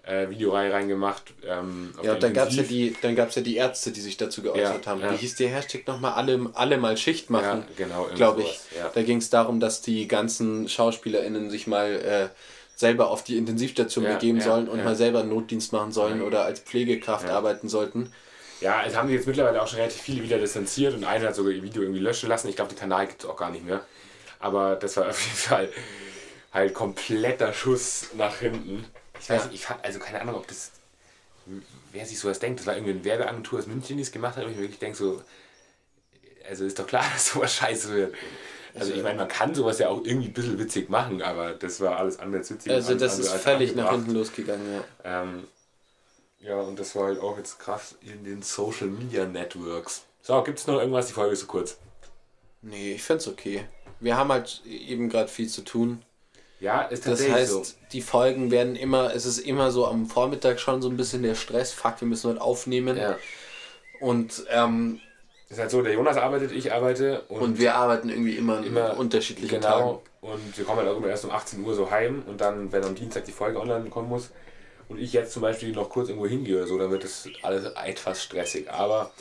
Äh, 0.07 0.29
Videoreihe 0.29 0.71
reingemacht. 0.71 1.33
Ähm, 1.47 1.93
Ja, 2.03 2.13
und 2.13 2.21
dann 2.21 2.33
gab 2.33 2.49
es 2.49 2.55
ja, 2.57 2.63
die, 2.63 2.95
dann 3.01 3.15
gab's 3.15 3.33
ja 3.35 3.41
die 3.41 3.55
Ärzte, 3.55 3.91
die 3.91 4.01
sich 4.01 4.17
dazu 4.17 4.43
geäußert 4.43 4.85
Ja, 4.85 4.91
haben. 4.91 5.01
ja. 5.01 5.11
Wie 5.11 5.17
hieß 5.17 5.35
der 5.35 5.49
Hashtag 5.49 5.87
nochmal? 5.87 6.13
Alle, 6.13 6.51
alle 6.53 6.77
mal 6.77 6.95
Schicht 6.95 7.31
machen, 7.31 7.65
Ja, 7.67 7.85
genau, 7.85 8.07
glaube 8.13 8.43
ich. 8.43 8.59
Da 8.93 9.01
ging 9.01 9.17
es 9.17 9.31
darum, 9.31 9.59
dass 9.59 9.81
die 9.81 10.07
ganzen 10.07 10.69
SchauspielerInnen 10.69 11.49
sich 11.49 11.65
mal 11.65 11.91
äh, 11.91 12.27
selber 12.75 13.09
auf 13.09 13.23
die 13.23 13.37
Intensivstation 13.37 14.03
begeben 14.05 14.41
sollen 14.41 14.67
und 14.67 14.83
mal 14.83 14.95
selber 14.95 15.23
Notdienst 15.23 15.73
machen 15.73 15.91
sollen 15.91 16.21
oder 16.21 16.45
als 16.45 16.59
Pflegekraft 16.59 17.27
arbeiten 17.29 17.67
sollten. 17.67 18.11
Ja, 18.61 18.83
es 18.85 18.95
haben 18.95 19.07
sich 19.07 19.17
jetzt 19.17 19.27
mittlerweile 19.27 19.61
auch 19.61 19.67
schon 19.67 19.79
relativ 19.79 20.01
viele 20.01 20.23
wieder 20.23 20.37
distanziert 20.37 20.93
und 20.93 21.03
einer 21.03 21.27
hat 21.27 21.35
sogar 21.35 21.51
ihr 21.51 21.63
Video 21.63 21.81
irgendwie 21.81 21.99
löschen 21.99 22.29
lassen. 22.29 22.47
Ich 22.47 22.55
glaube, 22.55 22.73
den 22.73 22.79
Kanal 22.79 23.07
gibt 23.07 23.23
es 23.23 23.29
auch 23.29 23.35
gar 23.35 23.51
nicht 23.51 23.65
mehr. 23.65 23.81
Aber 24.39 24.75
das 24.75 24.95
war 24.97 25.09
auf 25.09 25.21
jeden 25.25 25.35
Fall 25.37 25.69
halt 26.53 26.73
kompletter 26.73 27.53
Schuss 27.53 28.09
nach 28.17 28.37
hinten. 28.37 28.85
Ich 29.25 29.29
weiß 29.31 29.45
nicht, 29.45 29.55
ich 29.55 29.65
fand, 29.65 29.83
also 29.83 29.97
keine 29.97 30.21
Ahnung, 30.21 30.35
ob 30.35 30.47
das, 30.47 30.69
wer 31.91 32.05
sich 32.05 32.19
sowas 32.19 32.37
denkt. 32.37 32.59
Das 32.59 32.67
war 32.67 32.75
irgendwie 32.75 32.91
eine 32.91 33.03
Werbeagentur 33.03 33.57
aus 33.57 33.65
München, 33.65 33.97
die 33.97 34.03
es 34.03 34.11
gemacht 34.11 34.37
hat, 34.37 34.45
wo 34.45 34.49
ich 34.49 34.55
mir 34.55 34.61
wirklich 34.61 34.77
denke, 34.77 34.95
so, 34.95 35.19
also 36.47 36.63
ist 36.63 36.77
doch 36.77 36.85
klar, 36.85 37.03
dass 37.13 37.29
sowas 37.29 37.55
scheiße 37.55 37.91
wird. 37.91 38.15
Also 38.75 38.93
ich 38.93 39.01
meine, 39.01 39.17
man 39.17 39.27
kann 39.27 39.55
sowas 39.55 39.79
ja 39.79 39.89
auch 39.89 40.03
irgendwie 40.03 40.27
ein 40.27 40.33
bisschen 40.33 40.59
witzig 40.59 40.89
machen, 40.89 41.23
aber 41.23 41.53
das 41.53 41.81
war 41.81 41.97
alles 41.97 42.19
andere 42.19 42.39
als 42.39 42.51
witzig. 42.51 42.71
Also 42.71 42.91
und 42.91 43.01
das 43.01 43.17
ist 43.17 43.31
völlig 43.31 43.73
nach 43.73 43.89
hinten 43.89 44.11
losgegangen, 44.11 44.83
ja. 45.03 45.23
Ähm, 45.23 45.47
ja, 46.39 46.59
und 46.59 46.77
das 46.77 46.95
war 46.95 47.05
halt 47.05 47.19
auch 47.19 47.35
jetzt 47.37 47.57
krass 47.57 47.95
in 48.01 48.23
den 48.25 48.43
Social 48.43 48.89
Media 48.89 49.25
Networks. 49.25 50.03
So, 50.21 50.39
gibt 50.43 50.59
es 50.59 50.67
noch 50.67 50.79
irgendwas? 50.79 51.07
Die 51.07 51.13
Folge 51.13 51.33
ist 51.33 51.39
so 51.39 51.47
kurz. 51.47 51.79
Nee, 52.61 52.93
ich 52.93 53.01
find's 53.01 53.27
okay. 53.27 53.65
Wir 53.99 54.17
haben 54.17 54.31
halt 54.31 54.61
eben 54.67 55.09
gerade 55.09 55.29
viel 55.29 55.49
zu 55.49 55.63
tun. 55.63 56.03
Ja, 56.65 56.81
ist 56.81 57.05
Das 57.05 57.11
tatsächlich 57.19 57.35
heißt, 57.35 57.51
so. 57.51 57.63
die 57.91 58.01
Folgen 58.01 58.49
werden 58.49 58.75
immer, 58.75 59.13
es 59.13 59.27
ist 59.27 59.37
immer 59.37 59.69
so 59.69 59.85
am 59.85 60.07
Vormittag 60.07 60.59
schon 60.59 60.81
so 60.81 60.89
ein 60.89 60.97
bisschen 60.97 61.21
der 61.21 61.35
Stress. 61.35 61.71
Fuck, 61.71 62.01
wir 62.01 62.07
müssen 62.07 62.31
heute 62.31 62.41
aufnehmen. 62.41 62.97
Ja. 62.97 63.17
Und, 63.99 64.43
ähm, 64.49 64.99
Ist 65.47 65.59
halt 65.59 65.69
so, 65.69 65.83
der 65.83 65.93
Jonas 65.93 66.17
arbeitet, 66.17 66.51
ich 66.51 66.73
arbeite 66.73 67.21
und, 67.29 67.39
und 67.41 67.59
wir 67.59 67.75
arbeiten 67.75 68.09
irgendwie 68.09 68.35
immer 68.35 68.65
immer 68.65 68.97
unterschiedlichen 68.97 69.61
Tagen. 69.61 69.79
genau. 69.79 70.01
Und 70.21 70.57
wir 70.57 70.65
kommen 70.65 70.79
halt 70.79 70.89
auch 70.89 70.97
immer 70.97 71.07
erst 71.07 71.25
um 71.25 71.29
18 71.29 71.63
Uhr 71.63 71.75
so 71.75 71.91
heim 71.91 72.23
und 72.25 72.41
dann, 72.41 72.71
wenn 72.71 72.83
am 72.83 72.95
Dienstag 72.95 73.25
die 73.25 73.31
Folge 73.31 73.59
online 73.59 73.87
kommen 73.91 74.09
muss 74.09 74.31
und 74.89 74.99
ich 74.99 75.13
jetzt 75.13 75.33
zum 75.33 75.43
Beispiel 75.43 75.71
noch 75.71 75.89
kurz 75.91 76.09
irgendwo 76.09 76.25
hingehe 76.27 76.57
oder 76.57 76.65
so, 76.65 76.79
dann 76.79 76.89
wird 76.89 77.03
das 77.03 77.29
alles 77.43 77.71
etwas 77.75 78.23
stressig. 78.23 78.71
Aber 78.71 79.11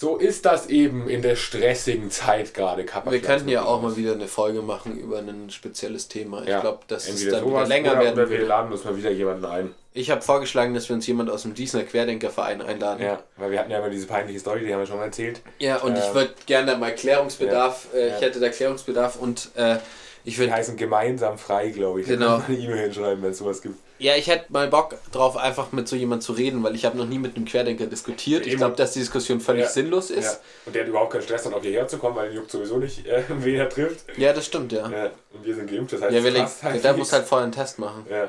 so 0.00 0.16
ist 0.16 0.46
das 0.46 0.68
eben 0.68 1.10
in 1.10 1.20
der 1.20 1.36
stressigen 1.36 2.10
Zeit 2.10 2.54
gerade. 2.54 2.86
Wir 3.10 3.20
könnten 3.20 3.50
ja 3.50 3.64
auch 3.64 3.82
mal 3.82 3.98
wieder 3.98 4.14
eine 4.14 4.28
Folge 4.28 4.62
machen 4.62 4.98
über 4.98 5.18
ein 5.18 5.50
spezielles 5.50 6.08
Thema. 6.08 6.40
Ich 6.42 6.48
Ja, 6.48 6.60
glaube, 6.62 6.78
dass 6.88 7.04
es 7.06 7.10
Entweder 7.22 7.40
dann 7.40 7.50
wieder 7.50 7.66
länger 7.66 7.90
oder, 7.92 8.00
werden 8.00 8.14
oder 8.14 8.30
wir 8.30 8.38
würde. 8.38 8.46
laden 8.48 8.72
uns 8.72 8.82
mal 8.84 8.96
wieder 8.96 9.10
jemanden 9.10 9.44
ein. 9.44 9.74
Ich 9.92 10.10
habe 10.10 10.22
vorgeschlagen, 10.22 10.72
dass 10.72 10.88
wir 10.88 10.96
uns 10.96 11.06
jemand 11.06 11.28
aus 11.28 11.42
dem 11.42 11.52
Diesner 11.52 11.82
Querdenkerverein 11.82 12.62
einladen. 12.62 13.04
Ja, 13.04 13.18
weil 13.36 13.50
wir 13.50 13.58
hatten 13.58 13.70
ja 13.70 13.78
immer 13.78 13.90
diese 13.90 14.06
peinliche 14.06 14.38
Story, 14.40 14.60
die 14.64 14.72
haben 14.72 14.80
wir 14.80 14.86
schon 14.86 14.96
mal 14.96 15.04
erzählt. 15.04 15.42
Ja, 15.58 15.76
und 15.82 15.98
ich 15.98 16.04
Ähm, 16.06 16.14
würde 16.14 16.30
gerne 16.46 16.76
mal 16.76 16.94
Klärungsbedarf, 16.94 17.88
äh, 17.92 18.08
Ja. 18.08 18.16
ich 18.16 18.22
hätte 18.22 18.40
da 18.40 18.48
Klärungsbedarf 18.48 19.16
und 19.16 19.50
äh, 19.56 19.76
ich 20.24 20.34
Die 20.36 20.40
würde, 20.40 20.52
heißen 20.54 20.78
gemeinsam 20.78 21.36
frei, 21.36 21.68
glaube 21.68 22.00
ich. 22.00 22.06
Genau. 22.06 22.38
kann 22.38 22.38
man 22.38 22.46
eine 22.46 22.56
E-Mail 22.56 22.78
hinschreiben, 22.84 23.22
wenn 23.22 23.32
es 23.32 23.38
sowas 23.38 23.60
gibt. 23.60 23.76
Ja, 24.00 24.16
ich 24.16 24.26
hätte 24.26 24.46
mal 24.52 24.66
Bock 24.68 24.96
drauf, 25.12 25.36
einfach 25.36 25.72
mit 25.72 25.86
so 25.86 25.94
jemand 25.94 26.22
zu 26.22 26.32
reden, 26.32 26.62
weil 26.64 26.74
ich 26.74 26.84
habe 26.84 26.96
noch 26.98 27.06
nie 27.06 27.18
mit 27.18 27.36
einem 27.36 27.44
Querdenker 27.44 27.86
diskutiert. 27.86 28.46
Ich 28.46 28.56
glaube, 28.56 28.74
dass 28.74 28.92
die 28.94 28.98
Diskussion 29.00 29.40
völlig 29.40 29.64
Ja. 29.64 29.68
sinnlos 29.68 30.08
Ja. 30.10 30.16
ist. 30.16 30.40
Und 30.66 30.74
der 30.74 30.82
hat 30.82 30.88
überhaupt 30.88 31.12
keinen 31.12 31.22
Stress, 31.22 31.44
dann 31.44 31.54
auf 31.54 31.62
hierher 31.62 31.86
zu 31.86 31.98
kommen, 31.98 32.16
weil 32.16 32.28
den 32.30 32.36
juckt 32.36 32.50
sowieso 32.50 32.78
nicht, 32.78 33.06
äh, 33.06 33.22
wen 33.28 33.54
er 33.56 33.68
trifft. 33.68 34.04
Ja, 34.16 34.32
das 34.32 34.46
stimmt, 34.46 34.72
ja. 34.72 34.90
Ja, 34.90 35.10
und 35.32 35.44
wir 35.44 35.54
sind 35.54 35.70
geimpft, 35.70 35.92
das 35.92 36.02
heißt, 36.02 36.12
Ja, 36.12 36.18
es 36.44 36.58
passt 36.58 36.76
ich, 36.76 36.82
der 36.82 36.94
muss 36.96 37.12
halt 37.12 37.26
vorher 37.26 37.44
einen 37.44 37.52
Test 37.52 37.78
machen. 37.78 38.04
Ja, 38.10 38.28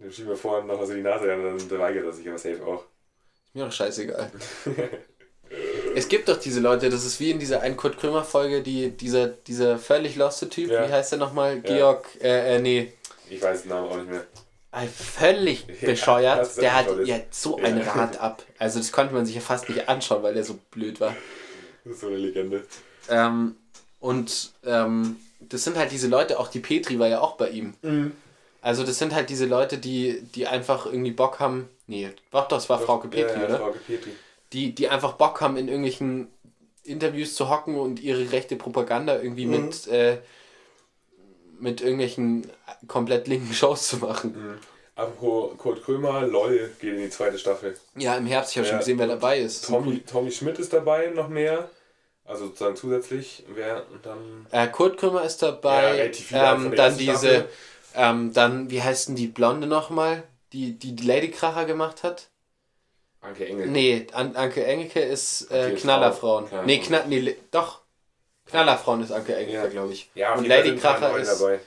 dann 0.00 0.12
schieben 0.12 0.28
wir 0.30 0.36
vorne 0.36 0.66
noch 0.66 0.80
was 0.80 0.90
in 0.90 0.96
die 0.96 1.02
Nase 1.02 1.26
dann 1.26 1.42
dann 1.56 1.78
weigert 1.78 2.04
er 2.04 2.12
sich 2.12 2.28
aber 2.28 2.38
safe 2.38 2.60
auch. 2.66 2.84
Mir 3.54 3.64
doch 3.66 3.72
scheißegal. 3.72 4.30
es 5.94 6.08
gibt 6.08 6.28
doch 6.28 6.38
diese 6.38 6.60
Leute, 6.60 6.90
das 6.90 7.04
ist 7.04 7.20
wie 7.20 7.30
in 7.30 7.38
dieser 7.38 7.60
einen 7.60 7.76
Kurt 7.76 7.98
Krömer 7.98 8.24
Folge, 8.24 8.62
die, 8.62 8.90
dieser, 8.90 9.28
dieser 9.28 9.78
völlig 9.78 10.16
loste 10.16 10.48
Typ, 10.48 10.70
Ja. 10.70 10.88
wie 10.88 10.92
heißt 10.92 11.12
der 11.12 11.18
nochmal? 11.20 11.56
Ja. 11.56 11.62
Georg, 11.62 12.06
äh, 12.20 12.56
äh, 12.56 12.58
nee. 12.58 12.92
Ich 13.30 13.40
weiß 13.40 13.62
den 13.62 13.70
Namen 13.70 13.88
auch 13.88 13.96
nicht 13.96 14.10
mehr. 14.10 14.24
Völlig 14.88 15.66
Ja, 15.80 15.86
bescheuert. 15.88 16.42
ist 16.46 16.60
der 16.60 16.74
hat 16.74 16.86
ja 17.04 17.20
so 17.30 17.56
ein 17.58 17.78
Ja. 17.78 17.92
Rad 17.92 18.20
ab. 18.20 18.42
Also 18.58 18.78
das 18.78 18.92
konnte 18.92 19.14
man 19.14 19.24
sich 19.26 19.34
ja 19.36 19.40
fast 19.40 19.68
nicht 19.68 19.88
anschauen, 19.88 20.22
weil 20.22 20.34
der 20.34 20.44
so 20.44 20.58
blöd 20.70 21.00
war. 21.00 21.14
Das 21.84 21.94
ist 21.94 22.00
so 22.00 22.08
eine 22.08 22.16
Legende. 22.16 22.64
Ähm, 23.08 23.56
und 24.00 24.52
ähm, 24.64 25.16
das 25.40 25.64
sind 25.64 25.76
halt 25.76 25.92
diese 25.92 26.08
Leute, 26.08 26.38
auch 26.38 26.48
die 26.48 26.60
Petri 26.60 26.98
war 26.98 27.08
ja 27.08 27.20
auch 27.20 27.36
bei 27.36 27.50
ihm. 27.50 27.74
Also 28.62 28.82
das 28.82 28.98
sind 28.98 29.14
halt 29.14 29.28
diese 29.30 29.46
Leute, 29.46 29.78
die, 29.78 30.22
die 30.34 30.46
einfach 30.46 30.86
irgendwie 30.86 31.10
Bock 31.10 31.38
haben. 31.40 31.68
Nee, 31.86 32.10
doch, 32.30 32.48
das 32.48 32.68
war 32.70 32.78
Frauke 32.80 33.08
Petri, 33.08 33.38
ja, 33.40 33.44
oder? 33.46 33.58
Frauke 33.58 33.78
Petri. 33.86 34.10
Die, 34.52 34.74
die 34.74 34.88
einfach 34.88 35.12
Bock 35.14 35.40
haben, 35.42 35.56
in 35.58 35.68
irgendwelchen 35.68 36.28
Interviews 36.82 37.34
zu 37.34 37.50
hocken 37.50 37.76
und 37.76 38.00
ihre 38.00 38.32
rechte 38.32 38.56
Propaganda 38.56 39.16
irgendwie 39.20 39.46
mit, 39.46 39.86
äh, 39.88 40.18
mit 41.60 41.80
irgendwelchen 41.80 42.50
komplett 42.88 43.26
linken 43.28 43.52
Shows 43.54 43.88
zu 43.88 43.96
machen. 43.98 44.58
Apropos 44.96 45.56
Kurt 45.58 45.82
Krömer, 45.82 46.22
LOL 46.22 46.70
geht 46.80 46.94
in 46.94 47.00
die 47.00 47.10
zweite 47.10 47.38
Staffel. 47.38 47.76
Ja, 47.96 48.16
im 48.16 48.26
Herbst, 48.26 48.52
ich 48.52 48.58
habe 48.58 48.66
Ja. 48.66 48.70
schon 48.72 48.78
gesehen, 48.80 48.98
wer 48.98 49.08
dabei 49.08 49.38
ist. 49.40 49.66
Tommy, 49.66 50.00
Tommy 50.00 50.30
Schmidt 50.30 50.58
ist 50.58 50.72
dabei, 50.72 51.08
noch 51.08 51.28
mehr. 51.28 51.68
Also 52.24 52.46
sozusagen 52.46 52.76
zusätzlich. 52.76 53.44
Wer 53.54 53.84
dann. 54.02 54.46
Äh, 54.50 54.68
Kurt 54.68 54.96
Krümmer 54.98 55.24
ist 55.24 55.42
Ja, 55.42 55.50
dabei. 55.50 56.10
von 56.12 56.38
ähm, 56.38 56.74
dann 56.76 56.96
diese, 56.96 57.48
ähm, 57.94 58.32
dann, 58.32 58.70
wie 58.70 58.82
heißt 58.82 59.08
denn 59.08 59.16
die 59.16 59.26
Blonde 59.26 59.66
nochmal? 59.66 60.22
Die, 60.52 60.78
die 60.78 60.94
die 60.94 61.06
Ladykracher 61.06 61.64
gemacht 61.64 62.02
hat? 62.02 62.28
Anke 63.20 63.46
Engel. 63.46 63.66
Nee, 63.66 64.06
An 64.12 64.36
Anke 64.36 64.64
Engelke 64.64 65.00
ist 65.00 65.50
äh, 65.50 65.72
Knallerfrauen. 65.72 66.46
Frau. 66.46 66.62
Nee, 66.62 66.78
Kna 66.78 67.04
nee, 67.06 67.36
doch. 67.50 67.80
Knallerfrauen 68.50 69.02
ist 69.02 69.12
Anke 69.12 69.34
Engelke, 69.34 69.52
Ja. 69.64 69.66
glaube 69.66 69.92
ich. 69.92 70.10
Ja, 70.14 70.34
Und 70.34 70.46
Ladykracher 70.46 71.08
neue 71.10 71.22
ist, 71.22 71.40
dabei. 71.40 71.60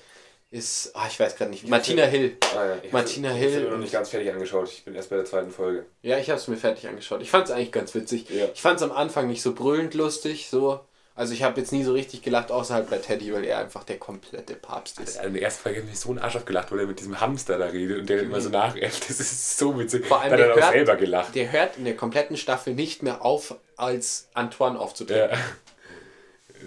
ist 0.51 0.91
ah, 0.95 1.05
ich 1.09 1.19
weiß 1.19 1.35
gerade 1.35 1.51
nicht. 1.51 1.67
Martina 1.67 2.03
Hill. 2.03 2.37
Ah, 2.55 2.65
ja. 2.65 2.75
Ich 2.83 2.91
Martina 2.91 3.29
hab's- 3.29 3.39
ich 3.41 3.43
Hill 3.51 3.63
mir 3.63 3.69
noch 3.71 3.77
nicht 3.77 3.91
ganz 3.93 4.09
fertig 4.09 4.31
angeschaut. 4.31 4.69
Ich 4.69 4.85
bin 4.85 4.95
erst 4.95 5.09
bei 5.09 5.15
der 5.17 5.25
zweiten 5.25 5.51
Folge. 5.51 5.85
Ja, 6.01 6.17
ich 6.17 6.29
habe 6.29 6.39
es 6.39 6.47
mir 6.47 6.57
fertig 6.57 6.87
angeschaut. 6.87 7.21
Ich 7.21 7.29
fand 7.31 7.45
es 7.45 7.51
eigentlich 7.51 7.71
ganz 7.71 7.93
witzig. 7.95 8.29
Ja. 8.29 8.45
Ich 8.53 8.61
fand 8.61 8.77
es 8.77 8.83
am 8.83 8.91
Anfang 8.91 9.27
nicht 9.27 9.41
so 9.41 9.53
brüllend 9.53 9.93
lustig, 9.93 10.49
so. 10.49 10.79
Also 11.15 11.33
ich 11.33 11.41
habe 11.41 11.59
jetzt 11.59 11.71
nie 11.71 11.83
so 11.83 11.93
richtig 11.93 12.21
gelacht, 12.21 12.51
außer 12.51 12.75
halt 12.75 12.91
bei 12.91 12.99
Teddy, 12.99 13.33
weil 13.33 13.43
er 13.43 13.57
einfach 13.57 13.83
der 13.83 13.97
komplette 13.97 14.53
Papst 14.53 14.99
ist. 14.99 15.17
Also 15.17 15.29
in 15.29 15.33
der 15.33 15.41
ersten 15.41 15.63
Folge 15.63 15.79
hat 15.79 15.87
mich 15.87 15.99
so 15.99 16.11
ein 16.11 16.19
Arsch 16.19 16.35
aufgelacht, 16.35 16.71
weil 16.71 16.81
er 16.81 16.85
mit 16.85 16.99
diesem 16.99 17.19
Hamster 17.19 17.57
da 17.57 17.65
redet 17.65 18.01
und 18.01 18.07
der 18.07 18.21
immer 18.21 18.39
so 18.39 18.49
nachäfft. 18.49 19.09
Das 19.09 19.19
ist 19.19 19.57
so 19.57 19.79
witzig. 19.79 20.05
Vor 20.05 20.21
allem 20.21 20.37
der 20.37 20.45
er 20.49 20.53
auch 20.53 20.57
hört- 20.59 20.71
selber 20.73 20.95
gelacht. 20.95 21.33
Der 21.33 21.51
hört 21.51 21.75
in 21.77 21.85
der 21.85 21.95
kompletten 21.97 22.37
Staffel 22.37 22.75
nicht 22.75 23.01
mehr 23.01 23.25
auf, 23.25 23.55
als 23.77 24.27
Antoine 24.35 24.79
aufzutreten. 24.79 25.31
Ja. 25.31 25.37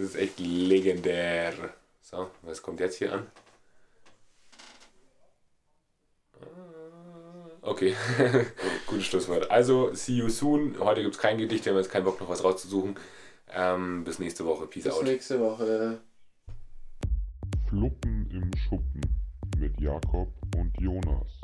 Das 0.00 0.08
ist 0.08 0.16
echt 0.16 0.40
legendär. 0.40 1.52
So, 2.00 2.30
was 2.40 2.62
kommt 2.62 2.80
jetzt 2.80 2.96
hier 2.96 3.12
an? 3.12 3.26
Okay, 7.60 7.94
gutes 8.86 9.04
Schlusswort. 9.04 9.50
Also, 9.50 9.92
see 9.92 10.14
you 10.14 10.30
soon. 10.30 10.78
Heute 10.78 11.02
gibt 11.02 11.16
es 11.16 11.20
kein 11.20 11.36
Gedicht, 11.36 11.66
wir 11.66 11.72
haben 11.72 11.78
jetzt 11.80 11.90
keinen 11.90 12.04
Bock, 12.04 12.18
noch 12.18 12.30
was 12.30 12.42
rauszusuchen. 12.42 12.96
Ähm, 13.52 14.02
bis 14.04 14.18
nächste 14.18 14.46
Woche. 14.46 14.66
Peace 14.68 14.84
Bis 14.84 14.94
out. 14.94 15.04
nächste 15.04 15.38
Woche. 15.38 16.00
Fluppen 17.68 18.30
im 18.30 18.50
Schuppen 18.56 19.02
mit 19.58 19.78
Jakob 19.78 20.32
und 20.56 20.72
Jonas. 20.80 21.39